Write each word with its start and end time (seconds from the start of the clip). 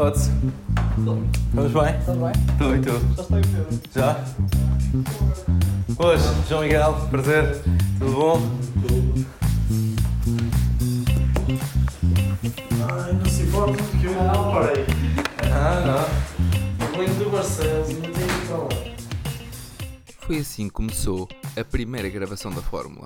Pode-se. 0.00 0.30
Vamos 0.96 1.72
bem? 1.72 2.00
Tudo 2.06 2.24
bem? 2.24 2.32
Tu 2.56 2.74
e 2.74 2.80
tu? 2.80 2.92
Já 3.14 3.22
o 3.22 3.26
Pedro. 3.26 3.66
Já? 3.94 4.24
Hoje, 5.98 6.24
João 6.48 6.62
Miguel, 6.62 6.94
prazer. 7.10 7.60
Tudo 7.98 8.12
bom? 8.12 8.40
Ai, 12.90 13.12
não 13.12 13.24
se 13.26 13.42
importa 13.42 13.82
porque 13.82 14.06
eu 14.06 14.14
não 14.14 14.52
parei. 14.52 14.86
Ah, 15.52 15.84
não. 15.84 16.96
Venho 16.96 17.14
do 17.16 17.30
Barcelos 17.30 17.90
e 17.90 17.92
não 17.92 18.00
tenho 18.00 18.14
que 18.14 18.52
lá. 18.52 18.68
Foi 20.20 20.38
assim 20.38 20.68
que 20.68 20.72
começou 20.72 21.28
a 21.54 21.62
primeira 21.62 22.08
gravação 22.08 22.50
da 22.50 22.62
Fórmula. 22.62 23.04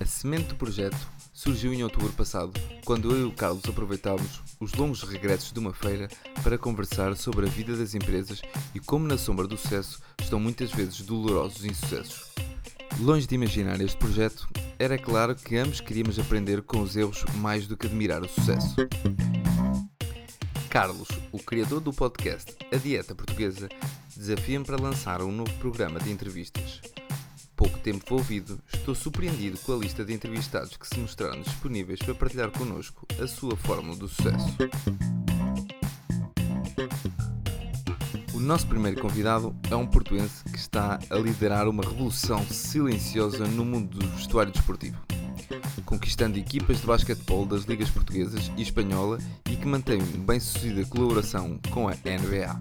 A 0.00 0.06
semente 0.06 0.44
do 0.44 0.54
projeto 0.54 0.96
surgiu 1.42 1.74
em 1.74 1.82
outubro 1.82 2.12
passado, 2.12 2.52
quando 2.84 3.10
eu 3.10 3.22
e 3.22 3.24
o 3.24 3.32
Carlos 3.32 3.64
aproveitávamos 3.68 4.40
os 4.60 4.74
longos 4.74 5.02
regressos 5.02 5.50
de 5.50 5.58
uma 5.58 5.72
feira 5.72 6.06
para 6.40 6.56
conversar 6.56 7.16
sobre 7.16 7.46
a 7.46 7.48
vida 7.48 7.76
das 7.76 7.96
empresas 7.96 8.40
e 8.72 8.78
como 8.78 9.08
na 9.08 9.18
sombra 9.18 9.48
do 9.48 9.56
sucesso 9.56 10.00
estão 10.20 10.38
muitas 10.38 10.70
vezes 10.70 11.00
dolorosos 11.00 11.64
insucessos. 11.64 12.32
Longe 13.00 13.26
de 13.26 13.34
imaginar 13.34 13.80
este 13.80 13.96
projeto, 13.96 14.48
era 14.78 14.96
claro 14.96 15.34
que 15.34 15.56
ambos 15.56 15.80
queríamos 15.80 16.16
aprender 16.16 16.62
com 16.62 16.80
os 16.80 16.94
erros 16.94 17.24
mais 17.38 17.66
do 17.66 17.76
que 17.76 17.88
admirar 17.88 18.22
o 18.22 18.28
sucesso. 18.28 18.76
Carlos, 20.70 21.08
o 21.32 21.38
criador 21.40 21.80
do 21.80 21.92
podcast 21.92 22.56
A 22.72 22.76
Dieta 22.76 23.16
Portuguesa, 23.16 23.68
desafia-me 24.16 24.64
para 24.64 24.80
lançar 24.80 25.20
um 25.20 25.32
novo 25.32 25.52
programa 25.54 25.98
de 25.98 26.12
entrevistas. 26.12 26.80
Pouco 27.62 27.78
tempo 27.78 28.04
envolvido, 28.04 28.58
estou 28.74 28.92
surpreendido 28.92 29.56
com 29.58 29.72
a 29.72 29.76
lista 29.76 30.04
de 30.04 30.12
entrevistados 30.12 30.76
que 30.76 30.84
se 30.84 30.98
mostraram 30.98 31.42
disponíveis 31.42 32.00
para 32.00 32.12
partilhar 32.12 32.50
connosco 32.50 33.06
a 33.22 33.26
sua 33.28 33.54
fórmula 33.54 33.96
do 33.96 34.08
sucesso. 34.08 34.48
O 38.34 38.40
nosso 38.40 38.66
primeiro 38.66 39.00
convidado 39.00 39.54
é 39.70 39.76
um 39.76 39.86
portuense 39.86 40.42
que 40.42 40.58
está 40.58 40.98
a 41.08 41.14
liderar 41.14 41.68
uma 41.68 41.84
revolução 41.84 42.44
silenciosa 42.46 43.46
no 43.46 43.64
mundo 43.64 43.96
do 43.96 44.08
vestuário 44.08 44.50
desportivo 44.50 45.00
conquistando 45.84 46.38
equipas 46.38 46.80
de 46.80 46.86
basquetebol 46.86 47.46
das 47.46 47.62
ligas 47.64 47.90
portuguesas 47.90 48.50
e 48.56 48.62
espanhola 48.62 49.18
e 49.48 49.54
que 49.54 49.66
mantém 49.66 50.00
bem-sucedida 50.00 50.84
colaboração 50.86 51.60
com 51.70 51.86
a 51.86 51.92
NBA. 51.92 52.60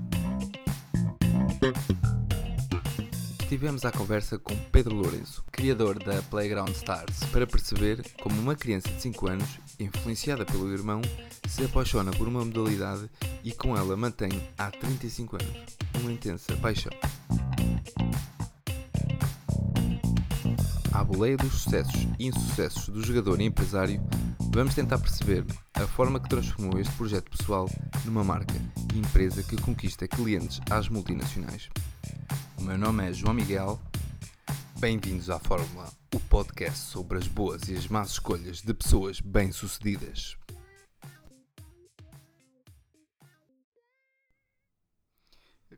Estivemos 3.52 3.84
à 3.84 3.92
conversa 3.92 4.40
com 4.40 4.56
Pedro 4.72 4.96
Lourenço, 4.96 5.44
criador 5.52 6.02
da 6.02 6.22
Playground 6.22 6.70
Stars, 6.70 7.20
para 7.34 7.46
perceber 7.46 8.02
como 8.24 8.40
uma 8.40 8.56
criança 8.56 8.88
de 8.88 9.02
5 9.02 9.28
anos, 9.30 9.60
influenciada 9.78 10.46
pelo 10.46 10.72
irmão, 10.72 11.02
se 11.50 11.66
apaixona 11.66 12.12
por 12.12 12.30
uma 12.30 12.46
modalidade 12.46 13.10
e 13.44 13.52
com 13.52 13.76
ela 13.76 13.98
mantém 13.98 14.30
há 14.58 14.72
35 14.72 15.36
anos 15.36 15.66
uma 16.00 16.14
intensa 16.14 16.56
paixão. 16.62 16.94
À 20.94 21.04
boleia 21.04 21.36
dos 21.36 21.52
sucessos 21.52 22.08
e 22.18 22.28
insucessos 22.28 22.88
do 22.88 23.06
jogador 23.06 23.42
e 23.42 23.44
empresário, 23.44 24.02
vamos 24.54 24.76
tentar 24.76 24.98
perceber 25.00 25.46
a 25.74 25.86
forma 25.86 26.22
que 26.22 26.30
transformou 26.30 26.80
este 26.80 26.94
projeto 26.94 27.30
pessoal 27.30 27.70
numa 28.06 28.24
marca 28.24 28.56
e 28.96 29.00
empresa 29.00 29.44
que 29.44 29.62
conquista 29.62 30.08
clientes 30.08 30.62
às 30.70 30.88
multinacionais. 30.88 31.68
O 32.62 32.64
meu 32.64 32.78
nome 32.78 33.10
é 33.10 33.12
João 33.12 33.34
Miguel. 33.34 33.80
Bem-vindos 34.80 35.32
à 35.32 35.40
Fórmula, 35.40 35.92
o 36.14 36.20
podcast 36.20 36.78
sobre 36.80 37.18
as 37.18 37.28
boas 37.28 37.68
e 37.68 37.76
as 37.76 37.88
más 37.88 38.12
escolhas 38.12 38.62
de 38.62 38.72
pessoas 38.74 39.20
bem-sucedidas. 39.20 40.38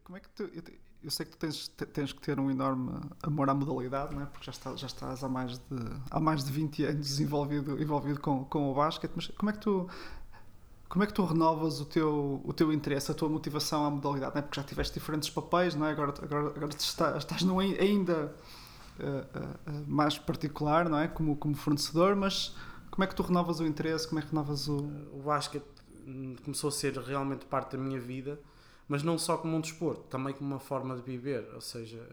Como 0.04 0.18
é 0.18 0.20
que 0.20 0.30
tu. 0.30 0.44
Eu, 0.44 0.62
eu 1.04 1.12
sei 1.12 1.26
que 1.26 1.32
tu 1.32 1.38
tens, 1.38 1.68
te- 1.70 1.86
tens 1.86 2.12
que 2.12 2.22
ter 2.22 2.40
um 2.40 2.52
enorme 2.52 3.00
amor 3.24 3.50
à 3.50 3.54
modalidade, 3.54 4.14
não 4.14 4.22
é? 4.22 4.26
porque 4.26 4.46
já, 4.46 4.52
está, 4.52 4.76
já 4.76 4.88
estás 4.88 5.24
há 5.24 5.30
mais 5.30 5.58
de, 5.58 5.64
há 6.12 6.20
mais 6.20 6.44
de 6.44 6.52
20 6.52 6.84
anos 6.86 7.20
envolvido, 7.20 7.82
envolvido 7.82 8.20
com, 8.20 8.44
com 8.46 8.72
o 8.72 8.74
basquete, 8.76 9.12
mas 9.16 9.28
como 9.28 9.50
é 9.50 9.54
que 9.54 9.60
tu. 9.60 9.90
Como 10.94 11.04
é 11.04 11.08
que 11.08 11.14
tu 11.16 11.26
renovas 11.26 11.82
o 11.82 11.86
teu, 11.86 12.40
o 12.46 12.54
teu 12.54 12.72
interesse, 12.72 13.10
a 13.10 13.16
tua 13.16 13.28
motivação 13.28 13.84
à 13.84 13.90
modalidade? 13.90 14.38
É? 14.38 14.44
Porque 14.44 14.62
já 14.62 14.64
tiveste 14.64 14.94
diferentes 14.94 15.28
papéis, 15.28 15.74
não 15.74 15.88
é? 15.88 15.92
agora, 15.92 16.14
agora, 16.22 16.50
agora 16.50 16.72
estás, 16.78 17.18
estás 17.18 17.42
num 17.42 17.60
ai- 17.60 17.76
ainda 17.80 18.32
eh, 19.00 19.26
eh, 19.34 19.72
mais 19.88 20.20
particular, 20.20 20.88
não 20.88 21.00
é? 21.00 21.08
Como, 21.08 21.36
como 21.36 21.56
fornecedor, 21.56 22.16
mas 22.16 22.56
como 22.92 23.04
é 23.04 23.08
que 23.08 23.16
tu 23.16 23.24
renovas 23.24 23.60
o 23.60 23.66
interesse? 23.66 24.08
Como 24.08 24.20
é 24.20 24.22
que 24.22 24.30
renovas 24.30 24.68
o. 24.68 24.86
o 25.14 25.24
basquete 25.26 25.66
hum, 26.06 26.36
começou 26.44 26.68
a 26.68 26.72
ser 26.72 26.96
realmente 27.00 27.44
parte 27.48 27.76
da 27.76 27.84
minha 27.84 28.00
vida, 28.00 28.40
mas 28.88 29.02
não 29.02 29.18
só 29.18 29.36
como 29.36 29.58
um 29.58 29.62
desporto, 29.62 30.04
também 30.12 30.32
como 30.32 30.48
uma 30.48 30.60
forma 30.60 30.96
de 30.96 31.02
viver. 31.02 31.50
Ou 31.56 31.62
seja, 31.62 32.08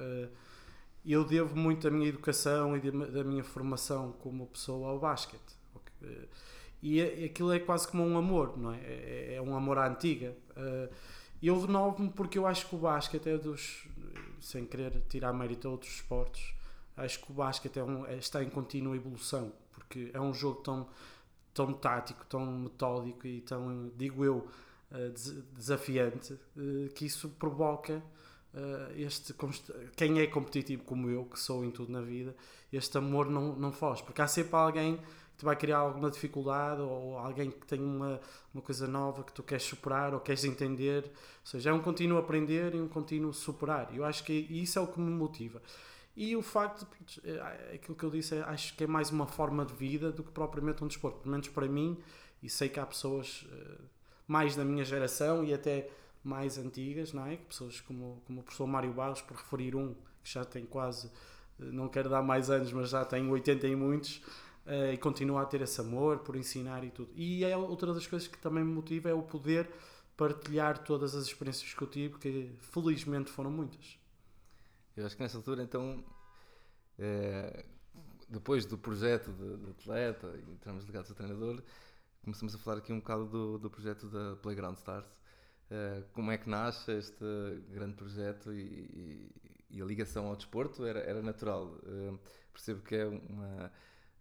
eu 1.04 1.22
devo 1.22 1.54
muito 1.54 1.82
da 1.82 1.90
minha 1.94 2.08
educação 2.08 2.74
e 2.78 2.80
da 2.80 3.24
minha 3.24 3.44
formação 3.44 4.12
como 4.20 4.46
pessoa 4.46 4.88
ao 4.88 4.98
basquete. 4.98 5.60
E 6.82 7.00
é- 7.00 7.24
aquilo 7.26 7.52
é 7.52 7.58
quase 7.58 7.86
como 7.88 8.04
um 8.04 8.16
amor, 8.16 8.56
não 8.58 8.72
é? 8.72 8.78
É, 8.80 9.34
é 9.36 9.42
um 9.42 9.54
amor 9.56 9.78
à 9.78 9.88
antiga. 9.88 10.36
Eh, 10.56 10.90
Eu 11.42 11.58
renovo-me 11.58 12.10
porque 12.10 12.38
eu 12.38 12.46
acho 12.46 12.68
que 12.68 12.74
o 12.74 12.78
basquete 12.78 13.28
é 13.30 13.38
dos. 13.38 13.86
Sem 14.40 14.66
querer 14.66 15.02
tirar 15.08 15.32
mérito 15.32 15.68
a 15.68 15.70
outros 15.70 15.92
esportes, 15.94 16.54
acho 16.96 17.18
que 17.20 17.30
o 17.30 17.34
basquete 17.34 17.78
é 17.78 18.12
é- 18.12 18.18
está 18.18 18.42
em 18.44 18.50
contínua 18.50 18.94
evolução, 18.96 19.50
porque 19.72 20.10
é 20.12 20.20
um 20.20 20.34
jogo 20.34 20.60
tão 20.62 20.86
tão 21.54 21.72
tático, 21.72 22.24
tão 22.26 22.46
metódico 22.46 23.26
e 23.26 23.40
tão, 23.42 23.90
digo 23.96 24.24
eu, 24.24 24.46
eh, 24.92 25.08
des- 25.10 25.42
desafiante, 25.54 26.38
eh, 26.56 26.88
que 26.94 27.06
isso 27.06 27.28
provoca 27.30 28.02
eh, 28.54 28.92
este 29.02 29.34
quem 29.96 30.20
é 30.20 30.26
competitivo 30.26 30.82
como 30.84 31.08
eu, 31.08 31.24
que 31.24 31.38
sou 31.38 31.64
em 31.64 31.70
tudo 31.70 31.92
na 31.92 32.00
vida, 32.00 32.34
este 32.72 32.98
amor 32.98 33.28
não, 33.30 33.54
não 33.56 33.72
foge, 33.72 34.02
porque 34.02 34.20
há 34.22 34.26
sempre 34.28 34.56
alguém 34.56 34.98
te 35.40 35.44
vai 35.44 35.56
criar 35.56 35.78
alguma 35.78 36.10
dificuldade 36.10 36.82
ou 36.82 37.16
alguém 37.16 37.50
que 37.50 37.66
tem 37.66 37.80
uma, 37.80 38.20
uma 38.52 38.62
coisa 38.62 38.86
nova 38.86 39.24
que 39.24 39.32
tu 39.32 39.42
queres 39.42 39.64
superar 39.64 40.12
ou 40.12 40.20
queres 40.20 40.44
entender, 40.44 41.04
ou 41.04 41.46
seja, 41.46 41.70
é 41.70 41.72
um 41.72 41.80
contínuo 41.80 42.18
aprender 42.18 42.74
e 42.74 42.80
um 42.80 42.86
contínuo 42.86 43.32
superar. 43.32 43.88
Eu 43.96 44.04
acho 44.04 44.22
que 44.22 44.32
isso 44.32 44.78
é 44.78 44.82
o 44.82 44.86
que 44.86 45.00
me 45.00 45.10
motiva. 45.10 45.62
E 46.14 46.36
o 46.36 46.42
facto, 46.42 46.86
de, 47.06 47.22
eh, 47.24 47.72
aquilo 47.76 47.96
que 47.96 48.04
eu 48.04 48.10
disse, 48.10 48.34
é, 48.34 48.42
acho 48.42 48.76
que 48.76 48.84
é 48.84 48.86
mais 48.86 49.10
uma 49.10 49.26
forma 49.26 49.64
de 49.64 49.72
vida 49.72 50.12
do 50.12 50.22
que 50.22 50.30
propriamente 50.30 50.84
um 50.84 50.86
desporto. 50.86 51.20
Pelo 51.20 51.30
menos 51.30 51.48
para 51.48 51.66
mim, 51.66 51.96
e 52.42 52.50
sei 52.50 52.68
que 52.68 52.78
há 52.78 52.84
pessoas 52.84 53.46
eh, 53.50 53.78
mais 54.26 54.54
da 54.54 54.62
minha 54.62 54.84
geração 54.84 55.42
e 55.42 55.54
até 55.54 55.88
mais 56.22 56.58
antigas, 56.58 57.14
não 57.14 57.24
é? 57.24 57.36
Pessoas 57.36 57.80
como, 57.80 58.22
como 58.26 58.40
o 58.40 58.42
professor 58.42 58.66
Mário 58.66 58.92
Barros, 58.92 59.22
por 59.22 59.38
referir 59.38 59.74
um 59.74 59.94
que 60.22 60.30
já 60.30 60.44
tem 60.44 60.66
quase, 60.66 61.06
eh, 61.58 61.64
não 61.64 61.88
quero 61.88 62.10
dar 62.10 62.22
mais 62.22 62.50
anos, 62.50 62.70
mas 62.74 62.90
já 62.90 63.06
tem 63.06 63.26
80 63.26 63.66
e 63.66 63.74
muitos, 63.74 64.20
e 64.66 64.96
continua 64.98 65.42
a 65.42 65.46
ter 65.46 65.60
esse 65.62 65.80
amor 65.80 66.18
por 66.20 66.36
ensinar 66.36 66.84
e 66.84 66.90
tudo. 66.90 67.10
E 67.14 67.44
é 67.44 67.56
outra 67.56 67.92
das 67.94 68.06
coisas 68.06 68.28
que 68.28 68.38
também 68.38 68.64
me 68.64 68.72
motiva 68.72 69.08
é 69.10 69.14
o 69.14 69.22
poder 69.22 69.68
partilhar 70.16 70.78
todas 70.84 71.14
as 71.14 71.24
experiências 71.26 71.72
que 71.74 71.82
eu 71.82 71.88
tive, 71.88 72.18
que 72.18 72.52
felizmente 72.60 73.30
foram 73.30 73.50
muitas. 73.50 73.98
Eu 74.96 75.06
acho 75.06 75.16
que 75.16 75.22
nessa 75.22 75.36
altura, 75.38 75.62
então, 75.62 76.04
eh, 76.98 77.64
depois 78.28 78.64
do 78.66 78.78
projeto 78.78 79.32
de, 79.32 79.56
de 79.58 79.70
atleta 79.70 80.28
e 80.46 80.52
entramos 80.52 80.84
ligados 80.84 81.10
a 81.10 81.14
treinador, 81.14 81.62
começamos 82.22 82.54
a 82.54 82.58
falar 82.58 82.78
aqui 82.78 82.92
um 82.92 82.98
bocado 83.00 83.26
do, 83.26 83.58
do 83.58 83.70
projeto 83.70 84.08
da 84.08 84.36
Playground 84.36 84.76
Stars. 84.76 85.08
Eh, 85.70 86.04
como 86.12 86.30
é 86.30 86.38
que 86.38 86.48
nasce 86.48 86.92
este 86.92 87.24
grande 87.70 87.94
projeto 87.94 88.52
e, 88.52 88.60
e- 88.62 89.32
e 89.72 89.80
a 89.80 89.84
ligação 89.84 90.26
ao 90.26 90.36
desporto 90.36 90.84
era, 90.84 91.00
era 91.00 91.22
natural. 91.22 91.78
Eh, 91.86 92.14
percebo 92.52 92.82
que 92.82 92.96
é 92.96 93.06
uma. 93.06 93.72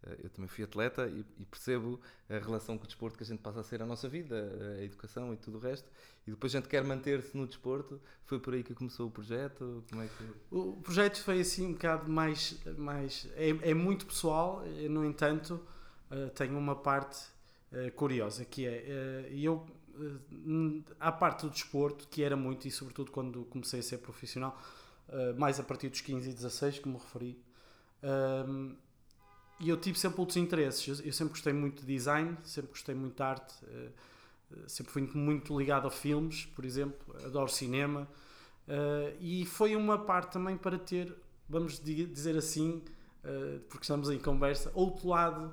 Eh, 0.04 0.20
Eu 0.24 0.30
também 0.30 0.48
fui 0.48 0.64
atleta 0.64 1.08
e, 1.08 1.26
e 1.40 1.46
percebo 1.46 2.00
a 2.30 2.38
relação 2.40 2.78
com 2.78 2.84
o 2.84 2.88
desporto 2.88 3.18
que 3.18 3.24
a 3.24 3.28
gente 3.28 3.40
passa 3.42 3.60
a 3.60 3.64
ser 3.64 3.82
a 3.82 3.86
nossa 3.86 4.08
vida, 4.10 4.36
a 4.80 4.84
educação 4.84 5.34
e 5.34 5.38
tudo 5.38 5.58
o 5.58 5.62
resto. 5.62 5.90
E 6.28 6.32
depois 6.32 6.54
a 6.54 6.60
gente 6.60 6.70
quer 6.70 6.84
manter-se 6.84 7.36
no 7.36 7.48
desporto. 7.48 8.00
Foi 8.26 8.40
por 8.40 8.54
aí 8.54 8.64
que 8.64 8.74
começou 8.74 9.08
o 9.08 9.12
projeto? 9.12 9.84
Como 9.90 10.02
é 10.02 10.08
que... 10.08 10.24
O 10.52 10.78
projeto 10.82 11.22
foi 11.24 11.42
assim 11.42 11.68
um 11.68 11.74
bocado 11.74 12.10
mais. 12.12 12.58
mais 12.78 13.28
é, 13.36 13.50
é 13.72 13.74
muito 13.74 14.06
pessoal, 14.06 14.64
eh, 14.66 14.88
no 14.88 15.04
entanto, 15.06 15.60
eh, 16.12 16.28
tem 16.30 16.52
uma 16.52 16.76
parte 16.76 17.20
eh, 17.72 17.90
curiosa 17.92 18.46
que 18.46 18.66
é. 18.68 18.84
eh, 18.88 19.30
eu, 19.34 19.66
eh, 20.00 20.84
à 21.00 21.12
parte 21.12 21.46
do 21.46 21.50
desporto, 21.52 22.08
que 22.08 22.24
era 22.24 22.36
muito, 22.36 22.68
e 22.68 22.72
sobretudo 22.72 23.12
quando 23.12 23.46
comecei 23.46 23.80
a 23.80 23.84
ser 23.84 23.98
profissional, 24.00 24.60
eh, 25.10 25.34
mais 25.34 25.60
a 25.60 25.64
partir 25.64 25.90
dos 25.90 26.02
15 26.02 26.30
e 26.30 26.34
16, 26.34 26.80
que 26.80 26.88
me 26.88 26.96
referi, 26.98 27.42
ehm, 28.04 28.76
e 29.60 29.70
eu 29.70 29.78
tive 29.78 29.98
sempre 30.00 30.20
outros 30.20 30.38
interesses. 30.38 31.00
Eu, 31.06 31.14
sempre 31.14 31.34
gostei 31.34 31.54
muito 31.54 31.82
de 31.82 31.88
design, 31.94 32.38
sempre 32.44 32.72
gostei 32.72 32.96
muito 32.96 33.16
de 33.16 33.24
arte, 33.24 33.54
eh, 33.68 33.90
eh, 34.54 34.56
sempre 34.68 34.92
fui 34.92 35.02
muito 35.14 35.58
ligado 35.58 35.88
a 35.88 35.92
filmes, 35.92 36.46
por 36.48 36.66
exemplo, 36.66 37.16
adoro 37.26 37.50
cinema. 37.50 38.08
Uh, 38.68 39.18
e 39.20 39.46
foi 39.48 39.76
uma 39.76 39.98
parte 39.98 40.34
também 40.34 40.56
para 40.56 40.78
ter, 40.78 41.12
vamos 41.50 41.80
di- 41.80 42.06
dizer 42.06 42.38
assim, 42.38 42.84
porque 43.68 43.84
estamos 43.84 44.10
em 44.12 44.20
conversa, 44.20 44.72
outro 44.76 45.10
lado 45.10 45.52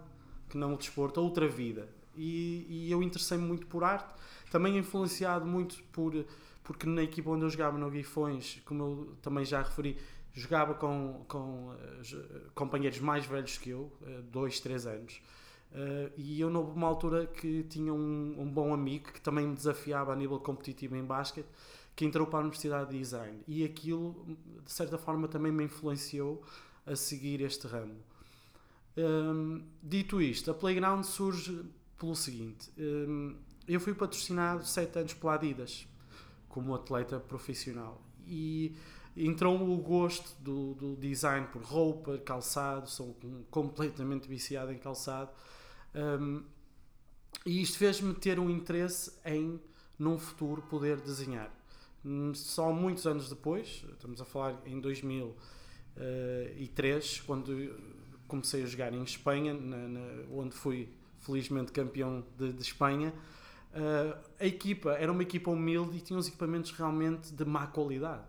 que 0.49 0.57
não 0.57 0.75
o 0.75 0.77
desporto, 0.77 1.21
outra 1.21 1.49
vida. 1.49 1.89
E, 2.15 2.67
e 2.69 2.91
eu 2.91 3.03
interessei-me 3.03 3.45
muito 3.45 3.67
por 3.67 3.83
arte, 3.85 4.15
também 4.51 4.77
influenciado 4.79 5.47
muito 5.47 5.83
por 5.93 6.15
porque 6.63 6.85
na 6.85 7.03
equipa 7.05 7.31
onde 7.31 7.45
eu 7.45 7.51
jogava 7.51 7.79
no 7.79 7.89
Guifões, 7.89 8.61
como 8.65 8.83
eu 8.83 9.17
também 9.23 9.45
já 9.45 9.63
referi, 9.63 9.97
jogava 10.37 10.75
com, 10.75 11.25
com 11.27 11.71
uh, 11.71 12.51
companheiros 12.55 13.01
mais 13.01 13.25
velhos 13.25 13.57
que 13.57 13.71
eu, 13.71 13.91
uh, 14.03 14.23
dois, 14.31 14.61
três 14.61 14.87
anos. 14.87 15.21
Uh, 15.73 16.13
e 16.17 16.41
eu, 16.41 16.51
numa 16.51 16.87
altura 16.87 17.27
que 17.27 17.65
tinha 17.65 17.93
um, 17.93 18.37
um, 18.39 18.51
bom 18.51 18.73
amigo 18.73 19.13
que 19.13 19.21
também 19.21 19.47
me 19.47 19.55
desafiava 19.55 20.13
a 20.13 20.17
nível 20.17 20.39
competitivo 20.39 20.95
em 20.95 21.05
basquete, 21.05 21.49
que 21.95 22.05
entrou 22.05 22.27
para 22.27 22.41
a 22.41 22.43
Universidade 22.43 22.91
de 22.91 22.99
Design. 22.99 23.41
E 23.49 23.65
aquilo, 23.65 24.37
de 24.65 24.71
certa 24.71 24.99
forma, 24.99 25.27
também 25.27 25.51
me 25.51 25.65
influenciou 25.65 26.43
a 26.85 26.95
seguir 26.95 27.41
este 27.41 27.67
ramo. 27.67 27.97
Um, 28.97 29.63
dito 29.83 30.21
isto, 30.21 30.51
a 30.51 30.55
Playground 30.55 31.05
surge 31.05 31.65
pelo 31.99 32.15
seguinte: 32.15 32.71
um, 32.79 33.37
eu 33.67 33.81
fui 33.81 33.95
patrocinado 33.95 34.65
sete 34.65 34.99
anos 34.99 35.15
pela 35.15 35.35
Adidas 35.35 35.87
como 36.49 36.75
atleta 36.75 37.19
profissional. 37.19 38.01
E 38.27 38.75
entrou 39.17 39.71
o 39.71 39.77
gosto 39.79 40.35
do, 40.43 40.75
do 40.75 40.97
design 40.97 41.47
por 41.49 41.63
roupa, 41.63 42.19
calçado, 42.19 42.91
sou 42.91 43.17
completamente 43.51 44.29
viciado 44.29 44.71
em 44.73 44.79
calçado. 44.79 45.31
Um, 45.95 46.43
e 47.45 47.61
isto 47.63 47.79
fez-me 47.79 48.15
ter 48.15 48.39
um 48.39 48.49
interesse 48.51 49.13
em, 49.25 49.61
num 49.99 50.17
futuro, 50.19 50.63
poder 50.63 51.01
desenhar. 51.01 51.51
Só 52.35 52.73
muitos 52.73 53.05
anos 53.07 53.29
depois, 53.29 53.85
estamos 53.93 54.21
a 54.21 54.25
falar 54.25 54.61
em 54.65 54.81
2003, 54.81 57.21
quando 57.23 57.75
comecei 58.29 58.63
a 58.63 58.67
jogar 58.67 58.93
em 58.93 59.03
Espanha, 59.03 59.53
na, 59.55 59.89
na, 59.89 60.01
onde 60.33 60.55
fui 60.55 60.89
felizmente 61.21 61.73
campeão 61.73 62.25
de, 62.39 62.53
de 62.53 62.63
Espanha, 62.63 63.13
Uh, 63.77 64.17
a 64.41 64.47
equipa 64.47 64.93
era 64.93 65.13
uma 65.13 65.23
equipa 65.23 65.51
humilde 65.51 65.99
e 65.99 66.01
tinha 66.01 66.19
uns 66.19 66.29
equipamentos 66.29 66.71
realmente 66.71 67.31
de 67.31 67.45
má 67.45 67.67
qualidade. 67.67 68.23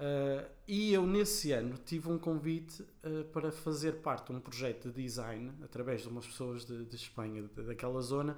Uh, 0.00 0.48
e 0.66 0.94
eu, 0.94 1.06
nesse 1.06 1.52
ano, 1.52 1.76
tive 1.84 2.10
um 2.10 2.18
convite 2.18 2.80
uh, 2.80 3.22
para 3.34 3.52
fazer 3.52 3.96
parte 3.96 4.28
de 4.28 4.32
um 4.32 4.40
projeto 4.40 4.90
de 4.90 5.02
design, 5.02 5.52
através 5.62 6.00
de 6.00 6.08
umas 6.08 6.26
pessoas 6.26 6.64
de, 6.64 6.86
de 6.86 6.96
Espanha, 6.96 7.42
de, 7.42 7.62
daquela 7.64 8.00
zona, 8.00 8.34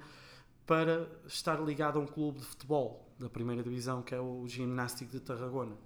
para 0.65 1.07
estar 1.25 1.63
ligado 1.63 1.99
a 1.99 2.01
um 2.01 2.05
clube 2.05 2.39
de 2.39 2.45
futebol 2.45 3.07
da 3.17 3.29
primeira 3.29 3.63
divisão, 3.63 4.01
que 4.01 4.13
é 4.13 4.19
o 4.19 4.45
Gimnástico 4.45 5.09
de 5.11 5.21
Tarragona. 5.21 5.77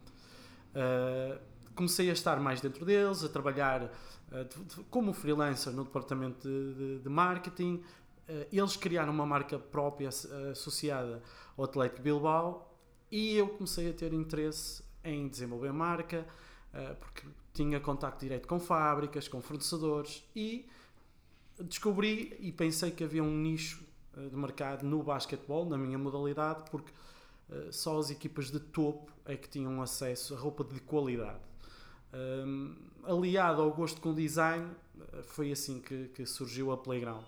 comecei 1.75 2.09
a 2.09 2.13
estar 2.13 2.39
mais 2.39 2.59
dentro 2.59 2.83
deles, 2.83 3.23
a 3.23 3.29
trabalhar 3.29 3.91
como 4.89 5.13
freelancer 5.13 5.73
no 5.73 5.83
departamento 5.83 6.47
de, 6.47 6.73
de, 6.73 6.99
de 6.99 7.09
marketing, 7.09 7.81
eles 8.51 8.77
criaram 8.77 9.11
uma 9.11 9.25
marca 9.25 9.57
própria 9.57 10.09
associada 10.51 11.23
ao 11.55 11.65
Atlético 11.65 12.03
Bilbao 12.03 12.71
e 13.11 13.35
eu 13.35 13.47
comecei 13.47 13.89
a 13.89 13.93
ter 13.93 14.13
interesse 14.13 14.86
em 15.09 15.27
desenvolver 15.27 15.71
marca 15.71 16.25
eh, 16.73 16.95
porque 16.99 17.23
tinha 17.53 17.79
contacto 17.79 18.19
direto 18.19 18.47
com 18.47 18.59
fábricas, 18.59 19.27
com 19.27 19.41
fornecedores 19.41 20.23
e 20.35 20.69
descobri 21.59 22.35
e 22.39 22.51
pensei 22.51 22.91
que 22.91 23.03
havia 23.03 23.23
um 23.23 23.35
nicho 23.35 23.83
eh, 24.15 24.27
de 24.27 24.35
mercado 24.35 24.85
no 24.85 25.01
basquetebol, 25.01 25.65
na 25.65 25.77
minha 25.77 25.97
modalidade, 25.97 26.69
porque 26.69 26.91
só 27.71 27.97
as 27.97 28.11
equipas 28.11 28.51
de 28.51 28.59
topo 28.59 29.09
é 29.23 29.37
que 29.37 29.47
tinham 29.47 29.81
acesso 29.81 30.35
a 30.35 30.37
roupa 30.37 30.65
de 30.65 30.81
qualidade. 30.81 31.39
Um, 32.13 32.75
aliado 33.05 33.61
ao 33.61 33.71
gosto 33.71 34.01
com 34.01 34.13
design, 34.13 34.69
foi 35.23 35.53
assim 35.53 35.79
que, 35.79 36.09
que 36.09 36.25
surgiu 36.25 36.73
a 36.73 36.77
Playground. 36.77 37.23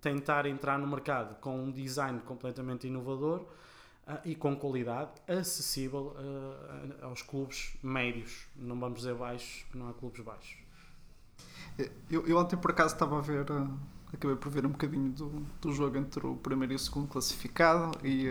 Tentar 0.00 0.46
entrar 0.46 0.76
no 0.76 0.88
mercado 0.88 1.38
com 1.38 1.56
um 1.56 1.70
design 1.70 2.18
completamente 2.22 2.88
inovador 2.88 3.46
e 4.24 4.34
com 4.34 4.56
qualidade 4.56 5.10
acessível 5.28 6.16
uh, 6.16 7.04
aos 7.06 7.22
clubes 7.22 7.76
médios. 7.82 8.46
Não 8.56 8.78
vamos 8.78 9.00
dizer 9.00 9.14
baixos, 9.14 9.64
não 9.74 9.88
há 9.88 9.94
clubes 9.94 10.20
baixos. 10.24 10.56
Eu, 12.10 12.26
eu 12.26 12.36
ontem 12.36 12.56
por 12.56 12.72
acaso 12.72 12.94
estava 12.94 13.18
a 13.18 13.20
ver, 13.20 13.46
acabei 14.12 14.36
por 14.36 14.50
ver 14.50 14.66
um 14.66 14.70
bocadinho 14.70 15.10
do, 15.10 15.46
do 15.60 15.72
jogo 15.72 15.96
entre 15.96 16.26
o 16.26 16.36
primeiro 16.36 16.74
e 16.74 16.76
o 16.76 16.78
segundo 16.78 17.08
classificado 17.08 17.98
e, 18.06 18.26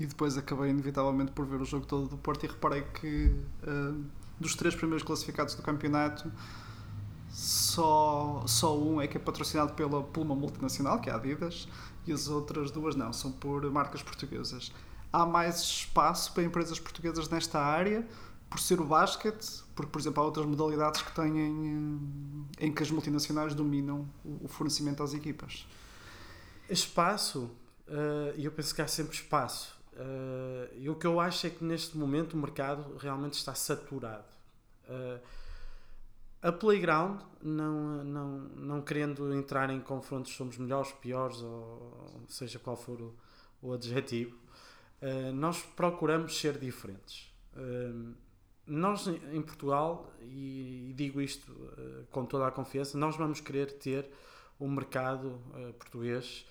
e 0.00 0.06
depois 0.06 0.38
acabei 0.38 0.70
inevitavelmente 0.70 1.32
por 1.32 1.44
ver 1.44 1.60
o 1.60 1.64
jogo 1.64 1.84
todo 1.84 2.08
do 2.08 2.16
Porto 2.16 2.44
e 2.44 2.46
reparei 2.46 2.82
que 2.82 3.34
dos 4.40 4.54
três 4.54 4.74
primeiros 4.74 5.02
classificados 5.02 5.54
do 5.54 5.62
campeonato 5.62 6.32
só, 7.34 8.44
só 8.46 8.78
um 8.78 9.00
é 9.00 9.08
que 9.08 9.16
é 9.16 9.20
patrocinado 9.20 9.74
pela, 9.74 10.02
por 10.02 10.22
uma 10.22 10.36
multinacional, 10.36 11.00
que 11.00 11.10
é 11.10 11.12
a 11.12 11.16
Adidas, 11.16 11.68
e 12.06 12.12
as 12.12 12.28
outras 12.28 12.70
duas 12.70 12.94
não, 12.94 13.12
são 13.12 13.32
por 13.32 13.68
marcas 13.70 14.02
portuguesas. 14.02 14.72
Há 15.12 15.24
mais 15.24 15.60
espaço 15.60 16.32
para 16.32 16.42
empresas 16.42 16.78
portuguesas 16.78 17.28
nesta 17.28 17.60
área, 17.60 18.06
por 18.50 18.60
ser 18.60 18.80
o 18.80 18.84
basquete, 18.84 19.62
porque, 19.74 19.90
por 19.90 20.00
exemplo, 20.00 20.22
há 20.22 20.26
outras 20.26 20.46
modalidades 20.46 21.02
que 21.02 21.12
têm 21.12 21.38
em, 21.38 22.46
em 22.60 22.72
que 22.72 22.82
as 22.82 22.90
multinacionais 22.90 23.54
dominam 23.54 24.08
o 24.24 24.48
fornecimento 24.48 25.02
às 25.02 25.12
equipas. 25.14 25.66
Espaço, 26.68 27.50
uh, 27.88 28.38
eu 28.38 28.52
penso 28.52 28.74
que 28.74 28.82
há 28.82 28.86
sempre 28.86 29.14
espaço. 29.14 29.74
Uh, 29.92 30.74
e 30.76 30.88
o 30.88 30.94
que 30.94 31.06
eu 31.06 31.20
acho 31.20 31.46
é 31.46 31.50
que 31.50 31.64
neste 31.64 31.96
momento 31.96 32.34
o 32.34 32.36
mercado 32.36 32.96
realmente 32.96 33.34
está 33.34 33.54
saturado. 33.54 34.24
Uh, 34.88 35.20
a 36.44 36.52
Playground, 36.52 37.22
não, 37.42 38.04
não, 38.04 38.38
não 38.54 38.82
querendo 38.82 39.32
entrar 39.32 39.70
em 39.70 39.80
confrontos 39.80 40.36
somos 40.36 40.58
melhores, 40.58 40.92
piores, 40.92 41.40
ou 41.40 42.20
seja 42.28 42.58
qual 42.58 42.76
for 42.76 43.00
o, 43.00 43.14
o 43.62 43.72
adjetivo, 43.72 44.36
uh, 45.00 45.32
nós 45.32 45.62
procuramos 45.62 46.38
ser 46.38 46.58
diferentes. 46.58 47.32
Uh, 47.56 48.12
nós 48.66 49.06
em 49.06 49.40
Portugal, 49.40 50.12
e, 50.20 50.92
digo 50.94 51.18
isto 51.22 51.50
uh, 51.50 52.06
com 52.10 52.26
toda 52.26 52.46
a 52.46 52.50
confiança, 52.50 52.98
nós 52.98 53.16
vamos 53.16 53.40
querer 53.40 53.72
ter 53.78 54.06
um 54.60 54.68
mercado 54.68 55.40
português, 55.78 56.46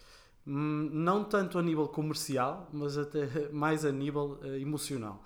hum, 0.45 0.89
não 0.91 1.23
tanto 1.23 1.59
a 1.59 1.61
nível 1.61 1.87
comercial, 1.87 2.67
mas 2.73 2.97
até 2.97 3.27
mais 3.53 3.85
a 3.85 3.91
nível 3.91 4.39
emocional 4.59 5.23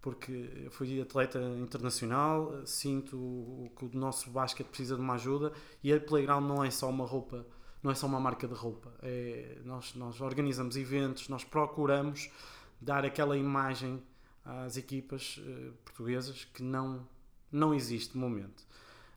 porque 0.00 0.50
eu 0.64 0.70
fui 0.70 1.00
atleta 1.00 1.40
internacional, 1.60 2.64
sinto 2.64 3.70
que 3.76 3.84
o 3.84 3.90
nosso 3.94 4.30
basquete 4.30 4.68
precisa 4.68 4.94
de 4.94 5.00
uma 5.00 5.14
ajuda 5.14 5.52
e 5.82 5.92
a 5.92 6.00
Playground 6.00 6.46
não 6.46 6.64
é 6.64 6.70
só 6.70 6.88
uma 6.88 7.04
roupa, 7.04 7.44
não 7.82 7.90
é 7.90 7.94
só 7.94 8.06
uma 8.06 8.20
marca 8.20 8.46
de 8.46 8.54
roupa. 8.54 8.94
É, 9.02 9.58
nós, 9.64 9.94
nós 9.94 10.20
organizamos 10.20 10.76
eventos, 10.76 11.28
nós 11.28 11.44
procuramos 11.44 12.30
dar 12.80 13.04
aquela 13.04 13.36
imagem 13.36 14.00
às 14.44 14.76
equipas 14.76 15.38
uh, 15.38 15.72
portuguesas 15.84 16.44
que 16.44 16.62
não, 16.62 17.06
não 17.50 17.74
existe 17.74 18.12
de 18.12 18.18
momento. 18.18 18.66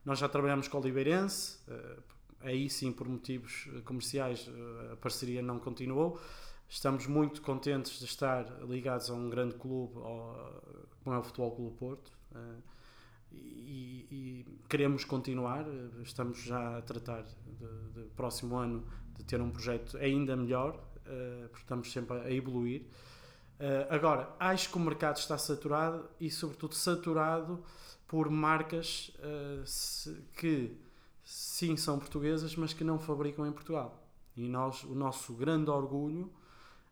Nós 0.03 0.19
já 0.19 0.27
trabalhamos 0.27 0.67
com 0.67 0.77
o 0.77 0.81
Oliveirense, 0.81 1.59
uh, 1.67 2.03
aí 2.41 2.69
sim 2.69 2.91
por 2.91 3.07
motivos 3.07 3.69
comerciais 3.85 4.47
uh, 4.47 4.93
a 4.93 4.95
parceria 4.97 5.41
não 5.41 5.59
continuou, 5.59 6.19
Estamos 6.73 7.05
muito 7.05 7.41
contentes 7.41 7.99
de 7.99 8.05
estar 8.05 8.45
ligados 8.63 9.09
a 9.09 9.13
um 9.13 9.29
grande 9.29 9.55
clube, 9.55 9.93
como 11.03 11.13
é 11.13 11.19
o 11.19 11.21
Futebol 11.21 11.51
Clube 11.51 11.75
Porto, 11.75 12.13
uh, 12.31 12.63
e, 13.29 14.07
e, 14.09 14.59
queremos 14.69 15.03
continuar. 15.03 15.65
Estamos 16.01 16.41
já 16.41 16.77
a 16.77 16.81
tratar 16.81 17.23
de, 17.23 18.03
próximo 18.15 18.55
ano 18.55 18.87
de 19.17 19.23
ter 19.25 19.41
um 19.41 19.51
projeto 19.51 19.97
ainda 19.97 20.33
melhor, 20.37 20.75
uh, 20.75 21.49
porque 21.49 21.63
estamos 21.63 21.91
sempre 21.91 22.17
a, 22.17 22.31
evoluir. 22.31 22.85
Agora, 23.89 24.33
acho 24.39 24.69
que 24.71 24.77
o 24.77 24.79
mercado 24.79 25.17
está 25.17 25.37
saturado 25.37 26.09
e, 26.21 26.31
sobretudo, 26.31 26.73
saturado 26.73 27.61
por 28.07 28.29
marcas 28.29 29.11
que 30.33 30.75
sim 31.23 31.75
são 31.75 31.99
portuguesas, 31.99 32.55
mas 32.55 32.73
que 32.73 32.83
não 32.85 32.97
fabricam 32.97 33.45
em 33.45 33.51
Portugal. 33.51 34.07
E 34.37 34.47
nós, 34.47 34.83
o 34.85 34.95
nosso 34.95 35.33
grande 35.33 35.69
orgulho 35.69 36.31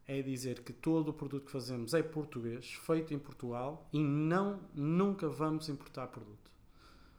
é 0.10 0.24
dizer 0.24 0.64
que 0.64 0.74
todo 0.74 1.10
o 1.10 1.14
produto 1.14 1.46
que 1.46 1.52
fazemos 1.52 1.94
é 1.94 2.02
português, 2.02 2.74
feito 2.74 3.14
em 3.14 3.20
Portugal 3.20 3.88
e 3.94 4.00
não 4.00 4.60
nunca 4.74 5.30
vamos 5.30 5.70
importar 5.70 6.08
produto. 6.08 6.50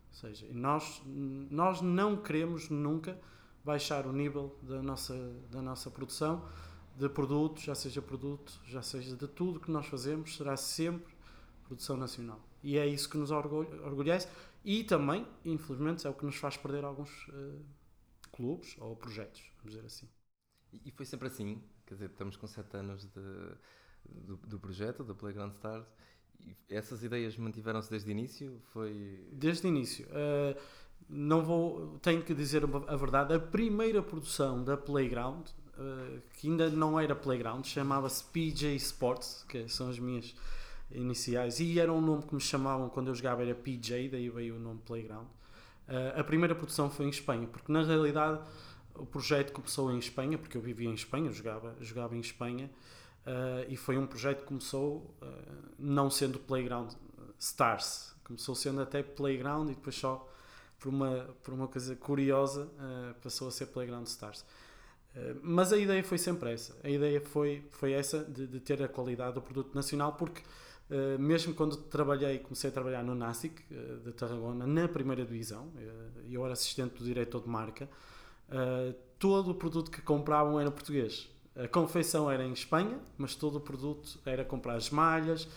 Ou 0.08 0.14
seja, 0.14 0.48
nós, 0.50 1.00
nós 1.06 1.80
não 1.80 2.16
queremos 2.16 2.68
nunca 2.68 3.16
baixar 3.64 4.08
o 4.08 4.12
nível 4.12 4.58
da 4.60 4.82
nossa, 4.82 5.14
da 5.52 5.62
nossa 5.62 5.88
produção 5.88 6.44
de 6.96 7.08
produtos, 7.08 7.62
já 7.62 7.76
seja 7.76 8.02
produto, 8.02 8.60
já 8.66 8.82
seja 8.82 9.14
de 9.16 9.28
tudo 9.28 9.60
que 9.60 9.70
nós 9.70 9.86
fazemos, 9.86 10.36
será 10.36 10.56
sempre 10.56 11.14
produção 11.62 11.96
nacional. 11.96 12.40
E 12.60 12.76
é 12.76 12.84
isso 12.88 13.08
que 13.08 13.16
nos 13.16 13.30
orgulhece 13.30 14.26
e 14.64 14.82
também, 14.82 15.24
infelizmente, 15.44 16.04
é 16.08 16.10
o 16.10 16.14
que 16.14 16.26
nos 16.26 16.34
faz 16.34 16.56
perder 16.56 16.84
alguns 16.84 17.28
uh, 17.28 17.64
clubes 18.32 18.74
ou 18.80 18.96
projetos, 18.96 19.44
vamos 19.58 19.74
dizer 19.74 19.86
assim. 19.86 20.08
E 20.84 20.90
foi 20.90 21.06
sempre 21.06 21.28
assim? 21.28 21.62
Quer 21.90 21.94
dizer, 21.94 22.10
estamos 22.10 22.36
com 22.36 22.46
7 22.46 22.76
anos 22.76 23.02
de, 23.02 23.20
do, 24.08 24.36
do, 24.36 24.60
projeto, 24.60 25.02
da 25.02 25.12
Playground 25.12 25.50
Stars. 25.54 25.84
E 26.38 26.54
essas 26.72 27.02
ideias 27.02 27.36
mantiveram-se 27.36 27.90
desde 27.90 28.08
o 28.08 28.12
início? 28.12 28.60
Foi... 28.72 29.26
Desde 29.32 29.66
o 29.66 29.68
início. 29.68 30.06
Uh, 30.06 30.56
não 31.08 31.42
vou, 31.42 31.98
tenho 32.00 32.22
que 32.22 32.32
dizer 32.32 32.62
a 32.86 32.94
verdade, 32.94 33.34
a 33.34 33.40
primeira 33.40 34.00
produção 34.00 34.62
da 34.62 34.76
Playground, 34.76 35.48
uh, 35.48 36.22
que 36.34 36.46
ainda 36.46 36.70
não 36.70 36.98
era 36.98 37.16
Playground, 37.16 37.64
chamava-se 37.64 38.22
PJ 38.22 38.76
Sports, 38.76 39.44
que 39.48 39.68
são 39.68 39.90
as 39.90 39.98
minhas 39.98 40.32
iniciais, 40.92 41.58
e 41.58 41.80
era 41.80 41.92
um 41.92 42.00
nome 42.00 42.22
que 42.22 42.32
me 42.36 42.40
chamavam 42.40 42.88
quando 42.88 43.08
eu 43.08 43.16
jogava, 43.16 43.42
era 43.42 43.52
PJ, 43.52 44.10
daí 44.10 44.30
veio 44.30 44.54
o 44.54 44.60
nome 44.60 44.78
Playground. 44.86 45.26
Uh, 45.88 46.20
a 46.20 46.22
primeira 46.22 46.54
produção 46.54 46.88
foi 46.88 47.06
em 47.06 47.10
Espanha, 47.10 47.48
porque 47.48 47.72
na 47.72 47.82
realidade 47.82 48.40
o 49.00 49.06
projeto 49.06 49.52
começou 49.52 49.90
em 49.92 49.98
Espanha, 49.98 50.38
porque 50.38 50.56
eu 50.56 50.60
vivia 50.60 50.88
em 50.88 50.94
Espanha, 50.94 51.30
jogava, 51.32 51.76
jogava 51.80 52.16
em 52.16 52.20
Espanha, 52.20 52.70
uh, 53.26 53.66
e 53.68 53.76
foi 53.76 53.98
um 53.98 54.06
projeto 54.06 54.40
que 54.40 54.46
começou 54.46 55.14
não 55.78 56.10
sendo 56.10 56.38
Playground 56.38 56.92
Stars, 57.38 58.14
começou 58.22 58.54
sendo 58.54 58.80
até 58.80 59.02
Playground 59.02 59.70
e 59.70 59.74
depois 59.74 59.96
só 59.96 60.28
por 60.80 60.88
uma, 60.88 61.28
por 61.42 61.52
uma 61.52 61.68
coisa 61.68 61.94
curiosa, 61.94 62.64
uh, 62.64 63.14
passou 63.22 63.48
a 63.48 63.50
ser 63.50 63.66
Playground 63.66 64.06
Stars. 64.06 64.40
Uh, 65.14 65.38
mas 65.42 65.72
a 65.72 65.76
ideia 65.76 66.02
foi 66.02 66.16
sempre 66.16 66.52
essa. 66.52 66.74
A 66.82 66.88
ideia 66.88 67.20
foi, 67.20 67.62
foi 67.70 67.92
essa 67.92 68.24
de, 68.24 68.46
de 68.46 68.60
ter 68.60 68.82
a 68.82 68.88
qualidade 68.88 69.34
do 69.34 69.42
produto 69.42 69.74
nacional, 69.74 70.14
porque 70.14 70.42
uh, 70.90 71.18
mesmo 71.18 71.54
quando 71.54 71.76
trabalhei, 71.76 72.38
comecei 72.38 72.70
a 72.70 72.72
trabalhar 72.72 73.02
no 73.02 73.14
NASIC 73.14 73.62
de 74.04 74.12
Tarragona, 74.12 74.66
na 74.66 74.88
primeira 74.88 75.24
divisão, 75.24 75.70
eu 76.30 76.42
era 76.44 76.54
assistente 76.54 76.98
do 76.98 77.04
diretor 77.04 77.42
de 77.42 77.48
marca, 77.48 77.88
todo 79.18 79.50
o 79.50 79.54
produto 79.54 79.90
que 79.90 80.00
compravam 80.00 80.58
era 80.58 80.70
português. 80.70 81.28
A 81.56 81.68
confeição 81.68 82.30
era 82.30 82.44
em 82.44 82.52
Espanha, 82.52 82.98
mas 83.18 83.34
todo 83.34 83.56
o 83.56 83.60
produto 83.60 84.18
era 84.24 84.44
comprar 84.44 84.74
as 84.74 84.90
malhas. 84.90 85.48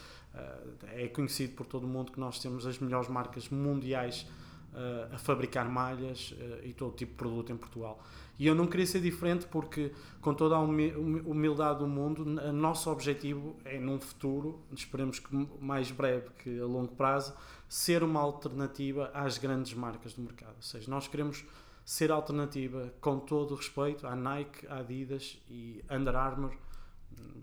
é 0.95 1.07
conhecido 1.07 1.53
por 1.53 1.65
todo 1.65 1.85
o 1.85 1.87
mundo 1.87 2.11
que 2.11 2.19
nós 2.19 2.39
temos 2.39 2.65
as 2.65 2.79
melhores 2.79 3.07
marcas 3.07 3.49
mundiais 3.49 4.27
uh, 4.73 5.13
a 5.13 5.17
fabricar 5.17 5.69
malhas 5.69 6.31
uh, 6.31 6.65
e 6.65 6.73
todo 6.73 6.95
tipo 6.95 7.11
de 7.11 7.17
produto 7.17 7.51
em 7.51 7.57
Portugal. 7.57 8.03
E 8.37 8.47
eu 8.47 8.55
não 8.55 8.65
queria 8.65 8.85
ser 8.85 8.99
diferente 8.99 9.45
porque, 9.45 9.91
com 10.19 10.33
toda 10.33 10.55
a 10.55 10.59
humildade 10.59 11.79
do 11.79 11.87
mundo, 11.87 12.23
o 12.23 12.51
nosso 12.51 12.89
objetivo 12.89 13.55
é, 13.63 13.79
num 13.79 13.99
futuro, 13.99 14.59
esperemos 14.75 15.19
que 15.19 15.47
mais 15.61 15.91
breve 15.91 16.29
que 16.39 16.59
a 16.59 16.65
longo 16.65 16.95
prazo, 16.95 17.33
ser 17.69 18.03
uma 18.03 18.19
alternativa 18.19 19.11
às 19.13 19.37
grandes 19.37 19.75
marcas 19.75 20.13
do 20.13 20.23
mercado. 20.23 20.55
Ou 20.55 20.63
seja, 20.63 20.89
nós 20.89 21.07
queremos 21.07 21.45
ser 21.85 22.11
alternativa 22.11 22.93
com 23.01 23.19
todo 23.19 23.51
o 23.51 23.55
respeito 23.55 24.07
à 24.07 24.15
Nike, 24.15 24.65
à 24.67 24.79
Adidas 24.79 25.37
e 25.49 25.83
Under 25.89 26.15
Armour, 26.15 26.53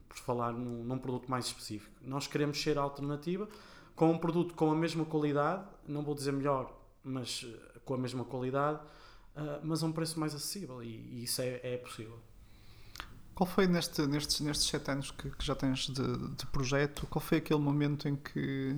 por 0.09 0.19
falar 0.19 0.53
num, 0.53 0.85
num 0.85 0.99
produto 0.99 1.31
mais 1.31 1.47
específico. 1.47 1.95
Nós 2.03 2.27
queremos 2.27 2.61
ser 2.61 2.79
alternativa 2.79 3.49
com 3.95 4.11
um 4.11 4.19
produto 4.19 4.55
com 4.55 4.71
a 4.71 4.75
mesma 4.75 5.05
qualidade, 5.05 5.65
não 5.87 6.03
vou 6.03 6.15
dizer 6.15 6.33
melhor, 6.33 6.75
mas 7.05 7.47
eh, 7.47 7.79
com 7.85 7.95
a 7.95 7.99
mesma 7.99 8.25
qualidade, 8.25 8.79
uh, 9.37 9.61
mas 9.63 9.83
a 9.83 9.87
um 9.87 9.93
preço 9.93 10.19
mais 10.19 10.35
acessível 10.35 10.83
e, 10.83 10.87
e 10.87 11.25
isso 11.25 11.43
é, 11.43 11.61
é, 11.63 11.77
possível. 11.77 12.19
Qual 13.35 13.47
foi 13.47 13.67
neste, 13.67 14.07
nestes, 14.07 14.41
nestes 14.41 14.67
sete 14.69 14.91
anos 14.91 15.11
que, 15.11 15.31
que 15.31 15.45
já 15.45 15.55
tens 15.55 15.87
de, 15.87 16.29
de, 16.35 16.47
projeto, 16.47 17.07
qual 17.09 17.21
foi 17.21 17.39
aquele 17.39 17.61
momento 17.61 18.09
em 18.09 18.17
que 18.17 18.75